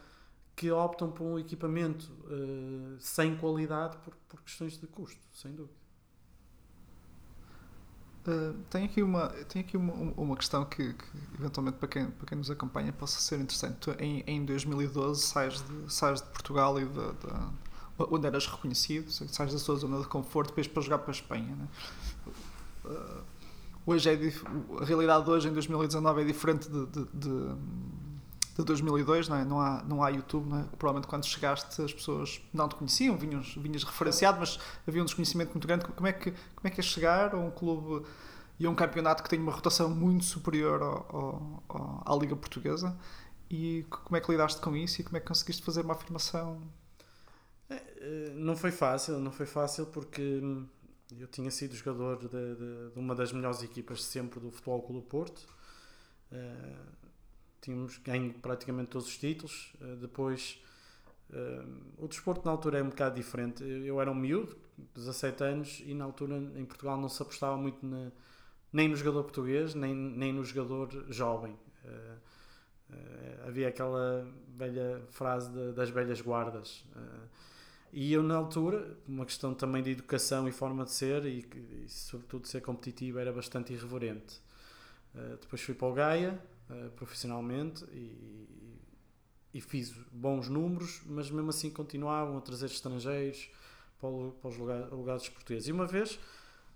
que 0.55 0.71
optam 0.71 1.11
por 1.11 1.25
um 1.25 1.39
equipamento 1.39 2.11
eh, 2.31 2.97
sem 3.01 3.37
qualidade 3.37 3.97
por, 3.99 4.15
por 4.29 4.43
questões 4.43 4.79
de 4.79 4.87
custo, 4.87 5.21
sem 5.33 5.55
dúvida. 5.55 5.83
Uh, 8.25 8.55
tem 8.71 8.85
aqui 8.85 9.03
uma, 9.03 9.29
tem 9.49 9.63
aqui 9.63 9.77
uma, 9.77 9.93
uma 10.17 10.37
questão 10.37 10.65
que, 10.65 10.93
que, 10.95 11.05
eventualmente 11.41 11.77
para 11.79 11.89
quem, 11.89 12.09
para 12.09 12.27
quem 12.27 12.39
nos 12.39 12.49
acompanha 12.51 12.93
possa 12.93 13.19
ser 13.21 13.41
interessante. 13.41 13.79
Tu, 13.79 13.91
em, 13.99 14.23
em 14.29 14.45
2012 14.45 15.21
sais 15.21 15.61
de, 15.61 15.93
sais 15.93 16.23
de 16.23 16.29
Portugal 16.29 16.79
e 16.81 16.85
da, 16.85 17.11
da- 17.13 17.53
onde 17.99 18.27
eras 18.27 18.47
reconhecido, 18.47 19.11
sais 19.11 19.53
da 19.53 19.59
sua 19.59 19.75
zona 19.77 19.99
de 20.01 20.07
conforto 20.07 20.49
depois 20.51 20.69
para 20.69 20.83
jogar 20.83 20.99
para 20.99 21.11
a 21.11 21.15
Espanha. 21.15 21.57
Né? 21.57 21.69
Uh, 22.85 23.25
hoje 23.87 24.09
é 24.09 24.15
a 24.81 24.85
realidade 24.85 25.25
de 25.25 25.31
hoje 25.31 25.49
em 25.49 25.53
2019 25.53 26.23
é 26.23 26.25
diferente 26.25 26.69
de, 26.71 26.87
de, 26.87 27.05
de, 27.13 27.55
de 28.57 28.65
2002, 28.65 29.29
não, 29.29 29.37
é? 29.37 29.45
não, 29.45 29.61
há, 29.61 29.83
não 29.85 30.03
há 30.03 30.09
YouTube. 30.11 30.49
Não 30.49 30.61
é? 30.61 30.65
Provavelmente 30.79 31.09
quando 31.09 31.25
chegaste 31.27 31.83
as 31.83 31.93
pessoas 31.93 32.41
não 32.53 32.69
te 32.69 32.75
conheciam, 32.77 33.17
vinhas, 33.17 33.55
vinhas 33.57 33.83
referenciado, 33.85 34.39
mas 34.41 34.59
havia 34.87 35.03
um 35.03 35.05
desconhecimento 35.05 35.53
muito 35.53 35.67
grande. 35.67 35.85
Como 35.87 36.07
é 36.07 36.13
que, 36.13 36.31
como 36.33 36.67
é, 36.67 36.71
que 36.71 36.81
é 36.81 36.83
chegar 36.83 37.35
a 37.35 37.39
um 37.39 37.51
clube 37.51 38.07
e 38.59 38.67
a 38.67 38.71
um 38.71 38.75
campeonato 38.75 39.23
que 39.23 39.29
tem 39.31 39.39
uma 39.41 39.53
rotação 39.53 39.91
muito 39.91 40.25
superior 40.25 40.83
ao, 40.83 41.63
ao- 41.69 42.03
à 42.07 42.17
Liga 42.17 42.37
Portuguesa? 42.37 42.97
E 43.51 43.85
como 43.91 44.17
é 44.17 44.21
que 44.21 44.31
lidaste 44.31 44.61
com 44.61 44.75
isso 44.77 45.01
e 45.01 45.05
como 45.05 45.17
é 45.17 45.21
que 45.21 45.27
conseguiste 45.27 45.63
fazer 45.63 45.83
uma 45.83 45.95
afirmação? 45.95 46.61
Eh, 48.01 48.33
Não 48.35 48.57
foi 48.57 48.71
fácil, 48.71 49.19
não 49.19 49.33
foi 49.33 49.47
fácil 49.47 49.87
porque 49.87 50.41
hum, 50.43 50.67
eu 51.19 51.27
tinha 51.29 51.51
sido 51.51 51.75
jogador 51.75 52.19
de, 52.19 52.29
de- 52.29 52.91
de 52.93 52.99
uma 52.99 53.15
das 53.15 53.33
melhores 53.33 53.63
equipas 53.63 54.03
sempre 54.05 54.41
do 54.41 54.51
Futebol 54.51 54.83
Clube 54.83 55.07
Porto. 55.09 55.47
Eh, 56.33 56.77
tínhamos 57.63 57.99
ganho 57.99 58.35
praticamente 58.35 58.91
todos 58.91 59.09
os 59.09 59.17
títulos. 59.19 59.73
Eh, 59.81 59.97
depois, 60.01 60.63
eh, 61.33 61.65
o 61.99 62.09
desporto 62.09 62.45
na 62.45 62.51
altura 62.53 62.79
é 62.81 62.83
um 62.83 62.91
bocado 62.91 63.15
diferente. 63.17 63.65
Eu 63.65 64.01
era 64.01 64.11
um 64.11 64.15
miúdo, 64.15 64.57
17 64.95 65.43
anos, 65.45 65.83
e 65.87 65.95
na 65.95 66.05
altura 66.05 66.37
em 66.57 66.65
Portugal 66.67 66.97
não 67.01 67.09
se 67.09 67.23
apostava 67.23 67.57
muito 67.57 67.85
na- 67.87 68.13
nem 68.73 68.89
no 68.89 68.97
jogador 68.97 69.23
português, 69.25 69.75
nem, 69.75 69.95
nem 69.95 70.33
no 70.33 70.45
jogador 70.45 71.07
jovem. 71.11 71.57
Eh, 71.85 72.17
havia 73.47 73.69
aquela 73.69 74.27
velha 74.57 75.03
frase 75.11 75.51
de- 75.51 75.73
das 75.73 75.91
velhas 75.91 76.21
guardas. 76.21 76.85
e 77.95 78.11
eu, 78.13 78.23
na 78.23 78.37
altura, 78.37 78.97
uma 79.07 79.27
questão 79.27 79.53
também 79.55 79.83
de 79.83 79.91
educação 79.91 80.49
e 80.49 80.53
forma 80.53 80.83
de 80.85 80.93
ser, 80.93 81.27
e, 81.27 81.41
e 81.85 81.89
sobretudo 81.91 82.49
ser 82.49 82.63
competitivo, 82.63 83.19
era 83.19 83.31
bastante 83.33 83.73
irreverente. 83.75 84.41
Uh, 85.15 85.37
depois 85.39 85.61
fui 85.61 85.75
para 85.75 85.89
o 85.89 85.93
Gaia, 85.93 86.43
uh, 86.73 86.91
profissionalmente, 86.93 87.85
e, 87.93 88.79
e 89.55 89.61
fiz 89.61 89.93
bons 90.11 90.49
números, 90.49 91.03
mas 91.07 91.31
mesmo 91.31 91.51
assim 91.51 91.71
continuavam 91.71 92.39
a 92.39 92.41
trazer 92.41 92.67
estrangeiros 92.67 93.51
para, 94.01 94.11
para 94.41 94.49
os 94.49 94.57
lugar- 94.57 94.91
lugares 94.91 95.29
portugueses. 95.29 95.69
E 95.69 95.73
uma 95.73 95.87
vez, 95.87 96.19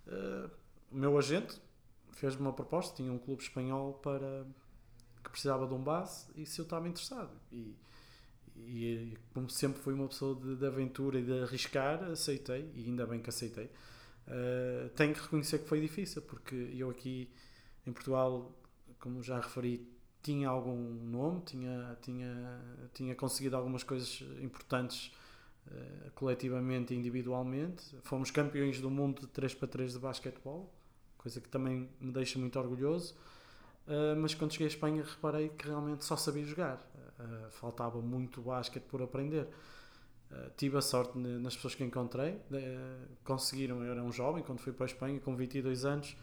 uh, 0.06 0.50
o 0.90 0.96
meu 0.96 1.18
agente 1.18 1.60
fez-me 2.12 2.42
uma 2.42 2.52
proposta, 2.52 2.96
tinha 2.96 3.12
um 3.12 3.18
clube 3.18 3.42
espanhol 3.42 3.94
para 3.94 4.46
que 5.24 5.30
precisava 5.30 5.66
de 5.66 5.74
um 5.74 5.82
base, 5.82 6.26
e 6.36 6.46
se 6.46 6.60
eu 6.60 6.62
estava 6.62 6.86
interessado. 6.88 7.30
E, 7.50 7.74
e 8.56 9.18
como 9.34 9.50
sempre 9.50 9.80
fui 9.82 9.92
uma 9.92 10.08
pessoa 10.08 10.34
de, 10.34 10.56
de 10.56 10.66
aventura 10.66 11.18
e 11.18 11.22
de 11.22 11.42
arriscar, 11.42 12.04
aceitei, 12.04 12.70
e 12.74 12.84
ainda 12.84 13.06
bem 13.06 13.20
que 13.20 13.28
aceitei. 13.28 13.70
Uh, 14.26 14.88
tenho 14.96 15.14
que 15.14 15.20
reconhecer 15.20 15.58
que 15.60 15.68
foi 15.68 15.80
difícil, 15.80 16.22
porque 16.22 16.54
eu 16.54 16.90
aqui 16.90 17.30
em 17.86 17.92
Portugal, 17.92 18.52
como 18.98 19.22
já 19.22 19.40
referi, 19.40 19.86
tinha 20.26 20.48
algum 20.48 20.76
nome, 20.76 21.40
tinha, 21.42 21.96
tinha, 22.02 22.60
tinha 22.92 23.14
conseguido 23.14 23.56
algumas 23.56 23.84
coisas 23.84 24.24
importantes 24.42 25.12
uh, 25.68 26.10
coletivamente 26.16 26.92
e 26.92 26.96
individualmente. 26.96 27.96
Fomos 28.02 28.32
campeões 28.32 28.80
do 28.80 28.90
mundo 28.90 29.20
de 29.20 29.28
3 29.28 29.54
para 29.54 29.68
3 29.68 29.92
de 29.92 29.98
basquetebol, 30.00 30.68
coisa 31.16 31.40
que 31.40 31.48
também 31.48 31.88
me 32.00 32.10
deixa 32.10 32.40
muito 32.40 32.58
orgulhoso. 32.58 33.14
Uh, 33.86 34.16
mas 34.20 34.34
quando 34.34 34.50
cheguei 34.50 34.66
à 34.66 34.70
Espanha 34.70 35.04
reparei 35.04 35.48
que 35.50 35.68
realmente 35.68 36.04
só 36.04 36.16
sabia 36.16 36.44
jogar. 36.44 36.84
Uh, 37.20 37.50
faltava 37.52 38.00
muito 38.00 38.42
basquete 38.42 38.84
por 38.84 39.00
aprender. 39.00 39.46
Tive 40.56 40.76
a 40.76 40.80
sorte 40.80 41.16
nas 41.16 41.54
pessoas 41.54 41.76
que 41.76 41.84
encontrei. 41.84 42.40
conseguiram, 43.22 43.80
eu 43.84 43.92
era 43.92 44.02
um 44.02 44.10
jovem 44.10 44.42
quando 44.42 44.58
fui 44.58 44.72
para 44.72 44.84
a 44.84 44.88
Espanha, 44.88 45.20
com 45.20 45.36
22 45.36 45.84
anos, 45.84 46.16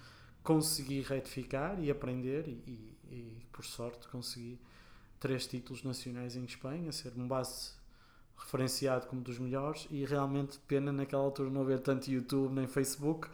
consegui 0.43 1.01
retificar 1.01 1.79
e 1.81 1.89
aprender. 1.91 2.47
E, 2.47 2.51
e- 2.67 2.93
e, 3.11 3.45
por 3.51 3.63
sorte 3.65 4.07
consegui 4.07 4.59
três 5.19 5.47
títulos 5.47 5.83
nacionais 5.83 6.35
em 6.35 6.43
Espanha, 6.45 6.91
ser 6.91 7.13
um 7.17 7.27
base 7.27 7.71
referenciado 8.37 9.07
como 9.07 9.21
dos 9.21 9.39
melhores. 9.39 9.87
E 9.91 10.05
realmente, 10.05 10.59
pena 10.67 10.91
naquela 10.91 11.23
altura 11.23 11.49
não 11.49 11.61
haver 11.61 11.79
tanto 11.79 12.09
YouTube 12.11 12.53
nem 12.53 12.67
Facebook 12.67 13.29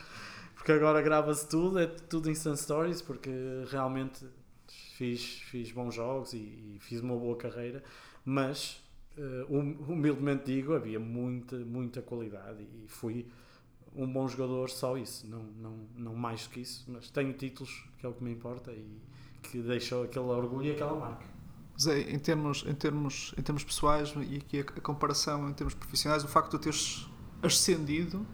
porque 0.56 0.72
agora 0.74 1.02
grava-se 1.02 1.48
tudo, 1.48 1.80
é 1.80 1.88
tudo 1.88 2.30
instant 2.30 2.58
stories, 2.58 3.02
porque 3.02 3.30
realmente 3.72 4.26
fiz, 4.68 5.24
fiz 5.50 5.72
bons 5.72 5.96
jogos 5.96 6.34
e, 6.34 6.38
e 6.38 6.78
fiz 6.82 7.00
uma 7.02 7.16
boa 7.16 7.38
carreira, 7.38 7.84
mas 8.26 8.82
eh, 9.18 9.46
hum- 9.50 9.78
humildemente 9.88 10.46
digo, 10.46 10.74
havia 10.74 11.00
muita, 11.00 11.56
muita 11.58 12.02
qualidade 12.02 12.64
e 12.64 12.88
fui 12.88 13.26
um 13.96 14.12
bom 14.12 14.28
jogador, 14.28 14.70
só 14.70 14.98
isso, 14.98 15.28
não, 15.28 15.44
não, 15.44 15.80
não 15.96 16.16
mais 16.16 16.44
do 16.44 16.50
que 16.52 16.62
isso, 16.62 16.86
mas 16.88 17.10
tenho 17.10 17.34
títulos, 17.34 17.86
que 17.98 18.06
é 18.06 18.10
o 18.10 18.14
que 18.14 18.24
me 18.24 18.32
importa 18.32 18.72
e 18.72 18.86
que 19.42 19.62
deixou 19.62 20.04
aquele 20.04 20.26
orgulho 20.26 20.68
e 20.68 20.72
aquela 20.72 20.96
marca. 20.96 21.26
Zé, 21.80 22.02
em 22.02 22.20
termos, 22.20 22.66
em, 22.68 22.76
termos, 22.76 23.34
em 23.38 23.42
termos 23.42 23.64
pessoais 23.64 24.14
e 24.30 24.38
aqui 24.38 24.60
a, 24.60 24.64
comparação 24.82 25.50
em 25.50 25.54
termos 25.54 25.74
profissionais, 25.74 26.24
o 26.24 26.28
facto 26.28 26.58
de 26.58 26.64
teres 26.64 27.08
ascendido 27.42 28.26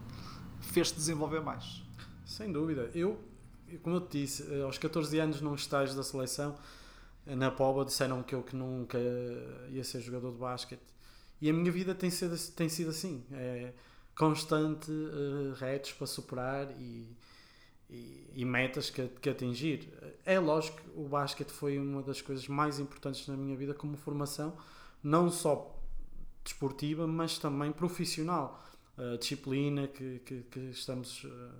fez-te 0.60 0.96
desenvolver 0.96 1.40
mais. 1.40 1.82
Sem 2.24 2.50
dúvida. 2.50 2.90
Eu, 2.92 3.20
como 3.82 3.96
eu 3.96 4.00
te 4.00 4.20
disse, 4.20 4.62
aos 4.62 4.78
14 4.78 5.18
anos 5.20 5.40
num 5.40 5.54
estágio 5.54 5.94
da 5.94 6.02
seleção, 6.02 6.56
na 7.24 7.50
Póvoa 7.50 7.84
disseram 7.84 8.22
que 8.22 8.34
eu 8.34 8.42
que 8.42 8.54
nunca 8.56 8.98
ia 9.70 9.84
ser 9.84 10.00
jogador 10.00 10.32
de 10.32 10.38
basquete. 10.38 10.82
E 11.40 11.48
a 11.48 11.52
minha 11.52 11.70
vida 11.70 11.94
tem 11.94 12.10
sido, 12.10 12.36
tem 12.52 12.68
sido 12.68 12.90
assim. 12.90 13.24
É, 13.32 13.72
constante 14.16 14.90
uh, 14.90 15.52
retos 15.54 15.92
para 15.92 16.06
superar 16.06 16.70
e, 16.80 17.06
e, 17.88 18.30
e, 18.34 18.44
metas 18.44 18.88
que, 18.88 19.06
que 19.20 19.28
atingir. 19.28 19.92
É 20.24 20.40
lógico 20.40 20.80
que 20.80 20.98
o 20.98 21.04
basquete 21.04 21.50
foi 21.50 21.78
uma 21.78 22.02
das 22.02 22.22
coisas 22.22 22.48
mais 22.48 22.80
importantes 22.80 23.28
na 23.28 23.36
minha 23.36 23.56
vida 23.56 23.74
como 23.74 23.96
formação, 23.96 24.56
não 25.02 25.30
só 25.30 25.78
desportiva, 26.42 27.06
mas 27.06 27.38
também 27.38 27.70
profissional. 27.70 28.62
A 28.96 29.18
disciplina 29.18 29.86
que, 29.86 30.20
que, 30.20 30.42
que 30.44 30.60
estamos 30.70 31.22
uh, 31.24 31.52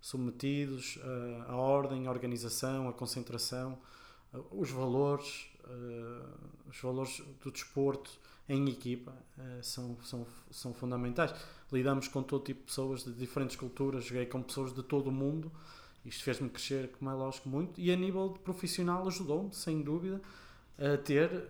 submetidos, 0.00 0.96
uh, 0.96 1.42
a 1.48 1.56
ordem, 1.56 2.06
a 2.06 2.10
organização, 2.10 2.88
a 2.88 2.92
concentração, 2.92 3.78
os 4.50 4.70
valores, 4.70 5.46
os 6.68 6.78
valores 6.82 7.22
do 7.42 7.50
desporto 7.50 8.10
em 8.48 8.68
equipa 8.68 9.14
são, 9.62 9.96
são, 10.02 10.26
são 10.50 10.74
fundamentais. 10.74 11.34
Lidamos 11.70 12.08
com 12.08 12.22
todo 12.22 12.44
tipo 12.44 12.60
de 12.60 12.66
pessoas 12.66 13.04
de 13.04 13.12
diferentes 13.12 13.56
culturas, 13.56 14.04
joguei 14.04 14.26
com 14.26 14.42
pessoas 14.42 14.72
de 14.72 14.82
todo 14.82 15.08
o 15.08 15.12
mundo, 15.12 15.52
isto 16.04 16.24
fez-me 16.24 16.48
crescer, 16.48 16.90
como 16.98 17.10
é 17.10 17.14
lógico, 17.14 17.48
muito, 17.48 17.78
e 17.78 17.92
a 17.92 17.96
nível 17.96 18.30
profissional 18.42 19.06
ajudou-me, 19.06 19.54
sem 19.54 19.82
dúvida, 19.82 20.20
a 20.78 20.96
ter, 20.96 21.48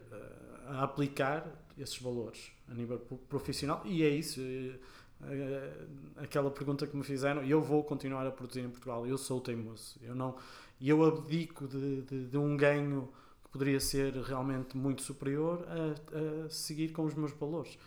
a 0.66 0.82
aplicar 0.82 1.46
esses 1.78 1.98
valores 2.00 2.50
a 2.70 2.74
nível 2.74 2.98
profissional. 3.28 3.82
E 3.84 4.02
é 4.02 4.08
isso 4.08 4.40
eh, 4.40 4.78
eh, 5.22 5.86
aquela 6.16 6.50
pergunta 6.50 6.86
que 6.86 6.96
me 6.96 7.04
fizeram 7.04 7.42
eu 7.42 7.62
vou 7.62 7.82
continuar 7.82 8.26
a 8.26 8.30
produzir 8.30 8.60
em 8.60 8.70
Portugal. 8.70 9.06
Eu 9.06 9.18
sou 9.18 9.40
teimoso. 9.40 9.96
Eu 10.02 10.14
não 10.14 10.36
eu 10.80 11.04
abdico 11.04 11.66
de, 11.66 12.02
de, 12.02 12.26
de 12.26 12.36
um 12.36 12.56
ganho 12.56 13.08
poderia 13.50 13.80
ser 13.80 14.14
realmente 14.14 14.76
muito 14.76 15.02
superior 15.02 15.66
a, 15.68 16.46
a, 16.46 16.50
seguir 16.50 16.92
com 16.92 17.04
os 17.04 17.14
meus 17.14 17.32
valores. 17.32 17.78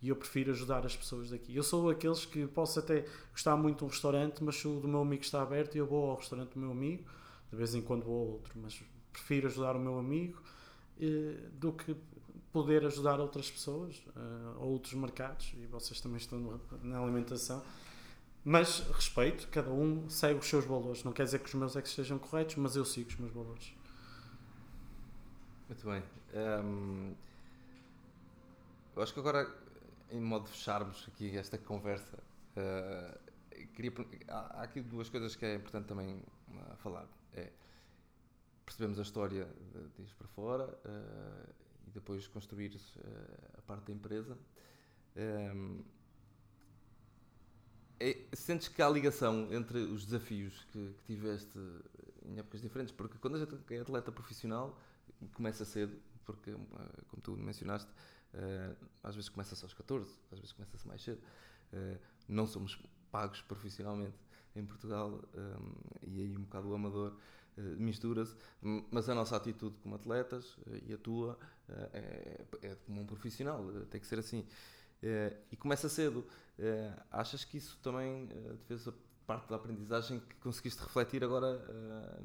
E 0.00 0.08
eu 0.08 0.16
prefiro 0.16 0.52
ajudar 0.52 0.86
as 0.86 0.96
pessoas 0.96 1.30
daqui. 1.30 1.54
Eu 1.54 1.62
sou 1.62 1.90
aqueles 1.90 2.24
que 2.24 2.46
posso 2.46 2.78
até 2.78 3.04
gostar 3.32 3.56
muito 3.56 3.78
de 3.78 3.84
um 3.84 3.88
restaurante 3.88 4.44
mas 4.44 4.56
se 4.56 4.68
o 4.68 4.78
do 4.78 4.86
meu 4.86 5.00
amigo 5.00 5.22
está 5.22 5.42
aberto 5.42 5.76
eu 5.76 5.86
vou 5.86 6.10
ao 6.10 6.16
restaurante 6.16 6.50
do 6.54 6.60
meu 6.60 6.70
amigo. 6.70 7.04
De 7.50 7.56
vez 7.56 7.74
em 7.74 7.82
quando 7.82 8.04
vou 8.04 8.28
a 8.28 8.32
outro 8.32 8.52
mas 8.56 8.80
prefiro 9.12 9.48
ajudar 9.48 9.74
o 9.74 9.80
meu 9.80 9.98
amigo 9.98 10.40
eh, 11.00 11.48
do 11.52 11.72
que 11.72 11.96
poder 12.52 12.84
ajudar 12.86 13.20
outras 13.20 13.50
pessoas 13.50 13.96
uh, 14.16 14.58
ou 14.60 14.70
outros 14.70 14.94
mercados 14.94 15.52
e 15.54 15.66
vocês 15.66 16.00
também 16.00 16.18
estão 16.18 16.60
na 16.82 16.98
alimentação. 16.98 17.62
Mas 18.44 18.80
respeito, 18.92 19.48
cada 19.48 19.70
um 19.70 20.08
segue 20.08 20.38
os 20.38 20.46
seus 20.46 20.64
valores. 20.64 21.04
Não 21.04 21.12
quer 21.12 21.24
dizer 21.24 21.40
que 21.40 21.46
os 21.46 21.54
meus 21.54 21.76
é 21.76 21.82
que 21.82 21.88
estejam 21.88 22.18
corretos 22.18 22.56
mas 22.56 22.76
eu 22.76 22.84
sigo 22.84 23.10
os 23.10 23.16
meus 23.16 23.32
valores 23.32 23.72
muito 25.68 25.86
bem 25.86 26.02
um, 26.64 27.14
eu 28.96 29.02
acho 29.02 29.12
que 29.12 29.20
agora 29.20 29.48
em 30.10 30.20
modo 30.20 30.44
de 30.44 30.50
fecharmos 30.50 31.06
aqui 31.08 31.36
esta 31.36 31.58
conversa 31.58 32.18
uh, 32.56 33.66
queria, 33.74 33.92
há, 34.28 34.60
há 34.60 34.62
aqui 34.62 34.80
duas 34.80 35.08
coisas 35.08 35.36
que 35.36 35.44
é 35.44 35.54
importante 35.54 35.86
também 35.86 36.22
uh, 36.48 36.76
falar 36.78 37.06
é 37.34 37.50
percebemos 38.64 38.98
a 38.98 39.02
história 39.02 39.48
de, 39.72 40.04
de 40.04 40.14
para 40.14 40.28
fora 40.28 40.64
uh, 40.66 41.54
e 41.86 41.90
depois 41.90 42.28
construir 42.28 42.78
a 43.56 43.62
parte 43.62 43.86
da 43.86 43.92
empresa. 43.94 44.36
Um, 45.16 45.82
é, 47.98 48.16
sentes 48.34 48.68
que 48.68 48.80
há 48.82 48.88
ligação 48.88 49.48
entre 49.52 49.78
os 49.78 50.04
desafios 50.04 50.64
que, 50.70 50.94
que, 50.98 51.04
tiveste 51.06 51.58
em 52.26 52.38
épocas 52.38 52.60
diferentes? 52.60 52.92
Porque 52.92 53.16
quando 53.18 53.36
a 53.36 53.38
gente 53.40 53.74
é 53.74 53.80
atleta 53.80 54.12
profissional, 54.12 54.78
começa 55.34 55.64
cedo, 55.64 55.96
porque, 56.24 56.50
uh, 56.50 56.58
como 57.08 57.22
tu 57.22 57.36
mencionaste, 57.36 57.90
uh, 58.34 58.86
às 59.02 59.14
vezes 59.14 59.28
começa-se 59.28 59.64
aos 59.64 59.74
14, 59.74 60.10
às 60.30 60.38
vezes 60.38 60.52
começa-se 60.52 60.86
mais 60.86 61.02
cedo. 61.02 61.20
não 62.28 62.46
somos 62.46 62.80
pagos 63.10 63.42
profissionalmente 63.42 64.16
em 64.56 64.64
Portugal 64.64 65.22
e 66.02 66.20
aí 66.20 66.36
um 66.36 66.42
bocado 66.42 66.68
o 66.68 66.74
amador 66.74 67.14
eh, 67.58 67.74
mistura-se, 67.76 68.36
mas 68.90 69.08
a 69.08 69.14
nossa 69.14 69.36
atitude 69.36 69.76
como 69.82 69.96
atletas 69.96 70.56
eh, 70.70 70.82
e 70.86 70.94
a 70.94 70.98
tua 70.98 71.36
eh, 71.68 72.46
é, 72.62 72.68
é 72.68 72.74
como 72.86 73.00
um 73.00 73.06
profissional, 73.06 73.64
tem 73.90 74.00
que 74.00 74.06
ser 74.06 74.18
assim. 74.18 74.46
E 75.52 75.56
começa 75.56 75.88
cedo. 75.88 76.26
Achas 77.10 77.44
que 77.44 77.56
isso 77.56 77.78
também 77.80 78.28
fez 78.66 78.88
a 78.88 78.92
parte 79.26 79.48
da 79.48 79.54
aprendizagem 79.54 80.18
que 80.18 80.34
conseguiste 80.36 80.82
refletir 80.82 81.22
agora 81.22 81.62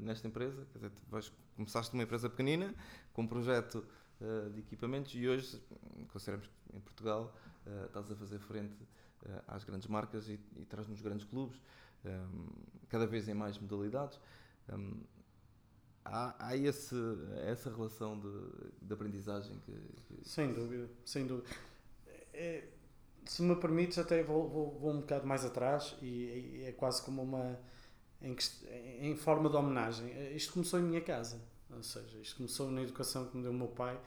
nesta 0.00 0.26
empresa? 0.26 0.66
Quer 0.72 0.78
dizer, 0.78 0.92
vais, 1.08 1.32
começaste 1.54 1.94
uma 1.94 2.02
empresa 2.02 2.28
pequenina, 2.28 2.74
com 3.12 3.22
um 3.22 3.26
projeto 3.26 3.84
de 4.52 4.60
equipamentos 4.60 5.14
e 5.14 5.28
hoje, 5.28 5.60
consideramos 6.12 6.46
que 6.46 6.76
em 6.76 6.80
Portugal, 6.80 7.34
estás 7.86 8.10
a 8.10 8.14
fazer 8.14 8.38
frente 8.38 8.76
às 9.46 9.64
grandes 9.64 9.88
marcas 9.88 10.28
e, 10.28 10.40
e 10.56 10.64
traz-nos 10.64 11.00
grandes 11.00 11.26
clubes, 11.26 11.60
cada 12.88 13.06
vez 13.06 13.28
em 13.28 13.34
mais 13.34 13.58
modalidades 13.58 14.18
há, 16.04 16.34
há 16.38 16.56
esse, 16.56 16.94
essa 17.46 17.70
relação 17.70 18.18
de, 18.18 18.50
de 18.82 18.92
aprendizagem 18.92 19.58
que, 19.60 19.72
que, 19.72 20.28
Sem 20.28 20.52
dúvida, 20.52 20.88
sem 21.04 21.26
dúvida. 21.26 21.48
É, 22.32 22.64
se 23.24 23.42
me 23.42 23.56
permites, 23.56 23.98
até 23.98 24.22
vou, 24.22 24.48
vou, 24.48 24.78
vou, 24.78 24.92
um 24.92 25.00
bocado 25.00 25.26
mais 25.26 25.44
atrás 25.44 25.96
e, 26.02 26.60
e 26.60 26.64
é 26.66 26.72
quase 26.72 27.02
como 27.02 27.22
uma. 27.22 27.58
Em, 28.22 28.36
em, 29.00 29.16
forma 29.16 29.50
de 29.50 29.56
homenagem. 29.56 30.06
Isto 30.34 30.54
começou 30.54 30.80
em 30.80 30.82
minha 30.82 31.00
casa, 31.00 31.38
ou 31.70 31.82
seja, 31.82 32.18
isto 32.18 32.36
começou 32.36 32.70
na 32.70 32.80
educação 32.80 33.26
que 33.26 33.36
me 33.36 33.42
deu 33.42 33.52
o 33.52 33.54
meu 33.54 33.68
pai 33.68 34.00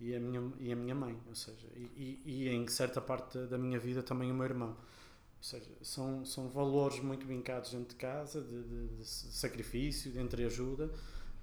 e 0.00 0.14
a 0.14 0.18
minha, 0.18 0.52
e 0.58 0.72
a 0.72 0.76
minha 0.76 0.94
mãe, 0.94 1.16
ou 1.28 1.34
seja, 1.34 1.68
e, 1.76 2.20
e, 2.24 2.32
e 2.44 2.48
em 2.48 2.66
certa 2.66 3.00
parte 3.00 3.38
da 3.46 3.58
minha 3.58 3.78
vida 3.78 4.02
também 4.02 4.30
o 4.32 4.34
meu 4.34 4.44
irmão. 4.44 4.70
Ou 4.70 5.44
seja, 5.44 5.70
são, 5.82 6.24
são 6.24 6.48
valores 6.48 7.00
muito 7.00 7.26
vincados 7.26 7.70
dentro 7.70 7.90
de 7.90 7.94
casa, 7.94 8.40
de, 8.40 8.62
de, 8.62 8.88
de 8.96 9.04
sacrifício, 9.06 10.10
de 10.10 10.20
entreajuda, 10.20 10.90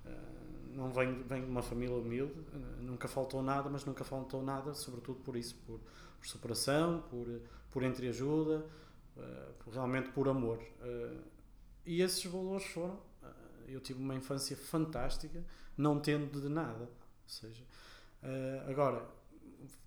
eh, 0.05 0.09
não 0.73 0.91
venho, 0.91 1.23
venho 1.23 1.45
de 1.45 1.51
uma 1.51 1.63
família 1.63 1.95
humilde, 1.95 2.33
eh, 2.53 2.81
nunca 2.81 3.07
faltou 3.07 3.41
nada, 3.41 3.69
mas 3.69 3.85
nunca 3.85 4.03
faltou 4.03 4.43
nada, 4.43 4.73
sobretudo 4.75 5.19
por 5.21 5.35
isso, 5.35 5.55
por, 5.65 5.79
por 6.19 6.27
superação, 6.27 7.03
por, 7.09 7.27
por 7.71 7.83
entreajuda, 7.83 8.65
por, 9.59 9.73
realmente 9.73 10.09
por 10.09 10.27
amor. 10.29 10.59
E 11.87 12.01
esses 12.01 12.23
valores 12.25 12.65
foram. 12.67 12.95
Uh, 13.23 13.69
eu 13.69 13.79
tive 13.79 13.99
uma 13.99 14.13
infância 14.13 14.55
fantástica, 14.55 15.43
não 15.75 15.99
tendo 15.99 16.39
de 16.39 16.49
nada. 16.49 16.83
Ou 16.83 17.29
seja, 17.29 17.63
agora, 18.67 19.05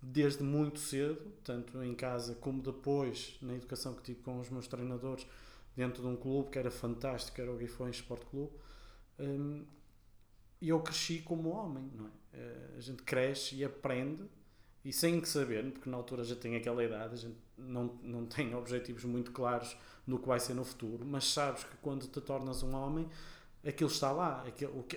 desde 0.01 0.43
muito 0.43 0.79
cedo, 0.79 1.31
tanto 1.43 1.81
em 1.83 1.95
casa 1.95 2.35
como 2.35 2.61
depois 2.61 3.37
na 3.41 3.55
educação 3.55 3.95
que 3.95 4.03
tive 4.03 4.21
com 4.21 4.39
os 4.39 4.49
meus 4.49 4.67
treinadores, 4.67 5.25
dentro 5.75 6.03
de 6.03 6.07
um 6.07 6.15
clube 6.15 6.51
que 6.51 6.59
era 6.59 6.69
fantástico, 6.69 7.41
era 7.41 7.51
o 7.51 7.57
Guifões 7.57 7.95
Sport 7.95 8.23
Clube. 8.25 8.53
E 10.61 10.69
eu 10.69 10.79
cresci 10.81 11.19
como 11.19 11.49
homem, 11.49 11.89
não 11.95 12.07
é? 12.07 12.77
A 12.77 12.79
gente 12.79 13.01
cresce 13.01 13.55
e 13.55 13.65
aprende 13.65 14.23
e 14.83 14.91
sem 14.91 15.19
que 15.21 15.27
saber, 15.27 15.71
porque 15.71 15.89
na 15.89 15.97
altura 15.97 16.23
já 16.23 16.35
tem 16.35 16.55
aquela 16.55 16.83
idade, 16.83 17.13
a 17.13 17.17
gente 17.17 17.37
não, 17.57 17.99
não 18.01 18.25
tem 18.25 18.53
objetivos 18.55 19.03
muito 19.03 19.31
claros 19.31 19.75
no 20.05 20.19
que 20.19 20.27
vai 20.27 20.39
ser 20.39 20.53
no 20.53 20.63
futuro, 20.63 21.05
mas 21.05 21.25
sabes 21.31 21.63
que 21.63 21.77
quando 21.77 22.07
te 22.07 22.19
tornas 22.19 22.63
um 22.63 22.73
homem, 22.73 23.07
aquilo 23.65 23.89
está 23.89 24.11
lá, 24.11 24.43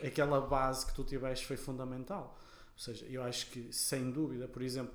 aquela 0.06 0.40
base 0.40 0.86
que 0.86 0.94
tu 0.94 1.04
tiveste 1.04 1.46
foi 1.46 1.56
fundamental. 1.56 2.38
Ou 2.72 2.78
seja, 2.78 3.06
eu 3.06 3.22
acho 3.22 3.50
que, 3.50 3.72
sem 3.72 4.10
dúvida, 4.10 4.48
por 4.48 4.62
exemplo, 4.62 4.94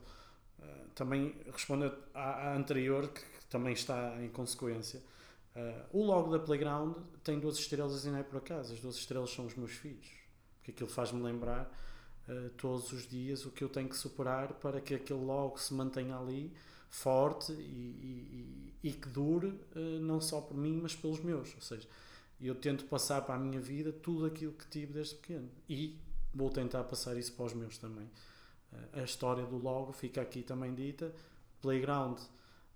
eh, 0.60 0.86
também 0.95 1.36
respondendo 1.54 1.95
à, 2.13 2.54
anterior, 2.54 3.08
que 3.08 3.21
também 3.49 3.73
está 3.73 4.21
em 4.21 4.28
consequência, 4.30 5.02
eh, 5.56 5.86
o 5.93 6.04
logo 6.04 6.32
da 6.32 6.39
Playground 6.43 6.97
tem 7.23 7.39
duas 7.39 7.58
estrelas 7.58 8.04
e 8.04 8.10
não 8.10 8.17
é 8.17 8.23
por 8.23 8.38
acaso, 8.38 8.73
as 8.73 8.80
duas 8.80 8.95
estrelas 8.95 9.30
são 9.30 9.45
os 9.45 9.56
meus 9.56 9.71
filhos 9.71 10.19
porque 10.69 10.71
aquilo 10.71 10.89
faz-me 10.89 11.21
lembrar 11.21 11.71
uh, 12.30 12.50
todos 12.52 12.92
os 12.92 13.08
dias 13.08 13.46
o 13.46 13.52
que 13.52 13.63
eu 13.63 13.70
tenho 13.70 13.89
que 13.89 13.98
superar 13.98 14.54
para 14.54 14.80
que 14.80 14.94
aquele 14.94 15.20
logo 15.20 15.58
se 15.58 15.74
mantenha 15.74 16.18
ali 16.18 16.54
forte 16.89 17.52
e, 17.52 18.74
e, 18.82 18.89
e 18.89 18.92
que 18.92 19.10
dure 19.10 19.48
uh, 19.48 20.00
não 20.02 20.21
só 20.21 20.40
por 20.40 20.56
mim, 20.56 20.80
mas 20.82 20.96
pelos 20.96 21.19
meus. 21.19 21.54
Ou 21.56 21.62
seja, 21.62 21.88
eu 22.40 22.56
tento 22.56 22.86
passar 22.86 23.21
para 23.23 23.36
a 23.36 23.38
minha 23.38 23.60
vida 23.60 23.92
tudo 23.92 24.25
aquilo 24.25 24.54
que 24.54 24.67
tive 24.67 24.94
desde 24.94 25.15
pequeno 25.15 25.50
e 25.67 26.00
vou 26.34 26.50
tentar 26.50 26.84
passar 26.84 27.17
isso 27.17 27.34
para 27.34 27.46
os 27.46 27.54
meus 27.54 27.77
também. 27.77 28.10
Uh, 28.71 29.00
a 29.00 29.04
história 29.04 29.46
do 29.46 29.58
logo 29.58 29.92
fica 29.92 30.21
aqui 30.21 30.42
também 30.44 30.73
dita. 30.73 31.13
Playground, 31.62 32.17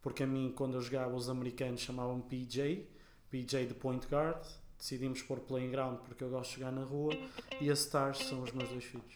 porque 0.02 0.24
a 0.24 0.28
mim, 0.28 0.52
quando 0.54 0.74
eu 0.74 0.82
jogava, 0.82 1.16
os 1.16 1.30
americanos 1.30 1.80
chamavam 1.80 2.20
PJ, 2.20 2.86
PJ 3.30 3.66
de 3.66 3.74
point 3.74 4.06
guard, 4.08 4.46
decidimos 4.84 5.22
pôr 5.22 5.40
playing 5.40 5.72
ground 5.72 5.98
porque 6.00 6.26
eu 6.26 6.30
gosto 6.30 6.50
de 6.50 6.60
jogar 6.60 6.72
na 6.74 6.84
rua 6.84 7.14
e 7.62 7.70
a 7.70 7.74
Stars 7.74 8.18
são 8.18 8.44
os 8.44 8.52
meus 8.52 8.68
dois 8.68 8.84
filhos. 8.84 9.14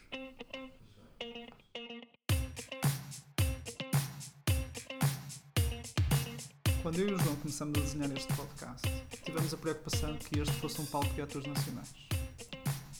Quando 6.82 7.00
eu 7.00 7.10
e 7.10 7.14
o 7.14 7.20
João 7.20 7.36
começamos 7.36 7.78
a 7.78 7.82
desenhar 7.82 8.10
este 8.16 8.34
podcast, 8.34 8.88
tivemos 9.26 9.54
a 9.54 9.58
preocupação 9.58 10.16
que 10.16 10.40
este 10.40 10.56
fosse 10.56 10.80
um 10.80 10.86
palco 10.86 11.14
de 11.14 11.22
atores 11.22 11.46
nacionais. 11.46 11.94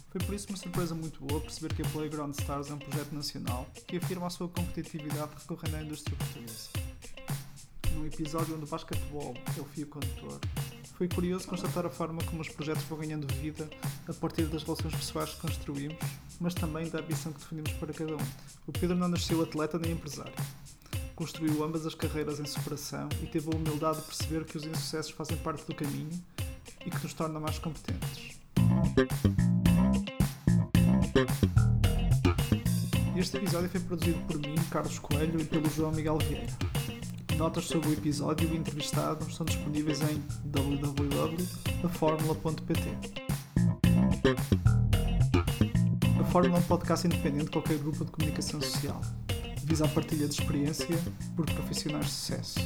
Foi 0.10 0.20
por 0.20 0.36
isso 0.36 0.50
uma 0.50 0.58
surpresa 0.58 0.94
muito 0.94 1.24
boa 1.24 1.40
perceber 1.40 1.74
que 1.74 1.84
a 1.84 1.90
Playground 1.90 2.38
Stars 2.38 2.70
é 2.70 2.74
um 2.74 2.80
projeto 2.80 3.14
nacional 3.14 3.66
que 3.88 3.96
afirma 3.96 4.28
a 4.28 4.30
sua 4.30 4.50
competitividade 4.50 5.32
recorrendo 5.40 5.76
à 5.78 5.84
indústria 5.84 6.18
portuguesa. 6.18 6.70
num 7.94 8.06
episódio 8.06 8.56
onde 8.56 8.66
o 8.66 8.68
basquetebol 8.68 9.34
é 9.58 9.62
o 9.62 9.66
fio 9.66 9.88
condutor, 9.88 10.40
foi 10.98 11.08
curioso 11.08 11.48
constatar 11.48 11.86
a 11.86 11.92
forma 11.92 12.24
como 12.24 12.42
os 12.42 12.50
projetos 12.50 12.84
vão 12.86 12.98
ganhando 12.98 13.32
vida 13.36 13.70
a 14.08 14.14
partir 14.16 14.46
das 14.48 14.64
relações 14.64 14.96
pessoais 14.96 15.30
que 15.30 15.42
construímos, 15.42 15.98
mas 16.40 16.56
também 16.56 16.90
da 16.90 17.00
ambição 17.00 17.32
que 17.32 17.40
definimos 17.40 17.72
para 17.74 17.94
cada 17.94 18.16
um. 18.16 18.28
O 18.66 18.72
Pedro 18.72 18.96
não 18.96 19.08
nasceu 19.08 19.44
atleta 19.44 19.78
nem 19.78 19.92
empresário. 19.92 20.34
Construiu 21.16 21.64
ambas 21.64 21.86
as 21.86 21.94
carreiras 21.94 22.40
em 22.40 22.46
separação 22.46 23.08
e 23.22 23.28
teve 23.28 23.48
a 23.48 23.56
humildade 23.56 23.98
de 23.98 24.06
perceber 24.06 24.44
que 24.46 24.58
os 24.58 24.66
insucessos 24.66 25.12
fazem 25.12 25.38
parte 25.38 25.68
do 25.68 25.76
caminho 25.76 26.20
e 26.84 26.90
que 26.90 27.04
nos 27.04 27.14
torna 27.14 27.40
mais 27.40 27.60
competentes. 27.60 28.36
Este 33.16 33.38
episódio 33.38 33.70
foi 33.70 33.82
produzido 33.82 34.20
por 34.26 34.40
mim, 34.40 34.56
Carlos 34.72 34.98
Coelho, 34.98 35.40
e 35.40 35.46
pelo 35.46 35.70
João 35.70 35.92
Miguel 35.92 36.18
Vieira. 36.18 36.77
Notas 37.38 37.66
sobre 37.66 37.90
o 37.90 37.94
episódio 37.94 38.50
e 38.50 38.52
o 38.52 38.56
entrevistado 38.56 39.24
estão 39.30 39.46
disponíveis 39.46 40.02
em 40.02 40.24
www.aformula.pt. 40.46 42.98
A 46.20 46.24
Fórmula 46.24 46.58
é 46.58 46.60
um 46.60 46.64
podcast 46.64 47.06
independente 47.06 47.46
de 47.46 47.52
qualquer 47.52 47.78
grupo 47.78 48.04
de 48.04 48.10
comunicação 48.12 48.60
social. 48.60 49.00
Visa 49.64 49.86
a 49.86 49.88
partilha 49.88 50.28
de 50.28 50.34
experiência 50.34 50.98
por 51.36 51.46
profissionais 51.46 52.06
de 52.06 52.12
sucesso. 52.12 52.58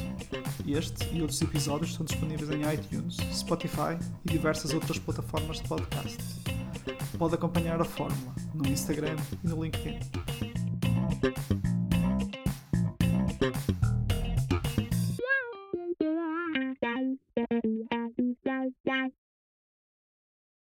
Este 0.66 1.14
e 1.14 1.20
outros 1.20 1.42
episódios 1.42 1.90
estão 1.90 2.06
disponíveis 2.06 2.50
em 2.50 2.62
iTunes, 2.72 3.18
Spotify 3.30 3.98
e 4.24 4.30
diversas 4.30 4.72
outras 4.72 4.98
plataformas 4.98 5.58
de 5.58 5.68
podcast. 5.68 6.16
Pode 7.18 7.34
acompanhar 7.34 7.78
a 7.78 7.84
Fórmula 7.84 8.34
no 8.54 8.66
Instagram 8.66 9.16
e 9.44 9.48
no 9.48 9.62
LinkedIn. 9.62 9.98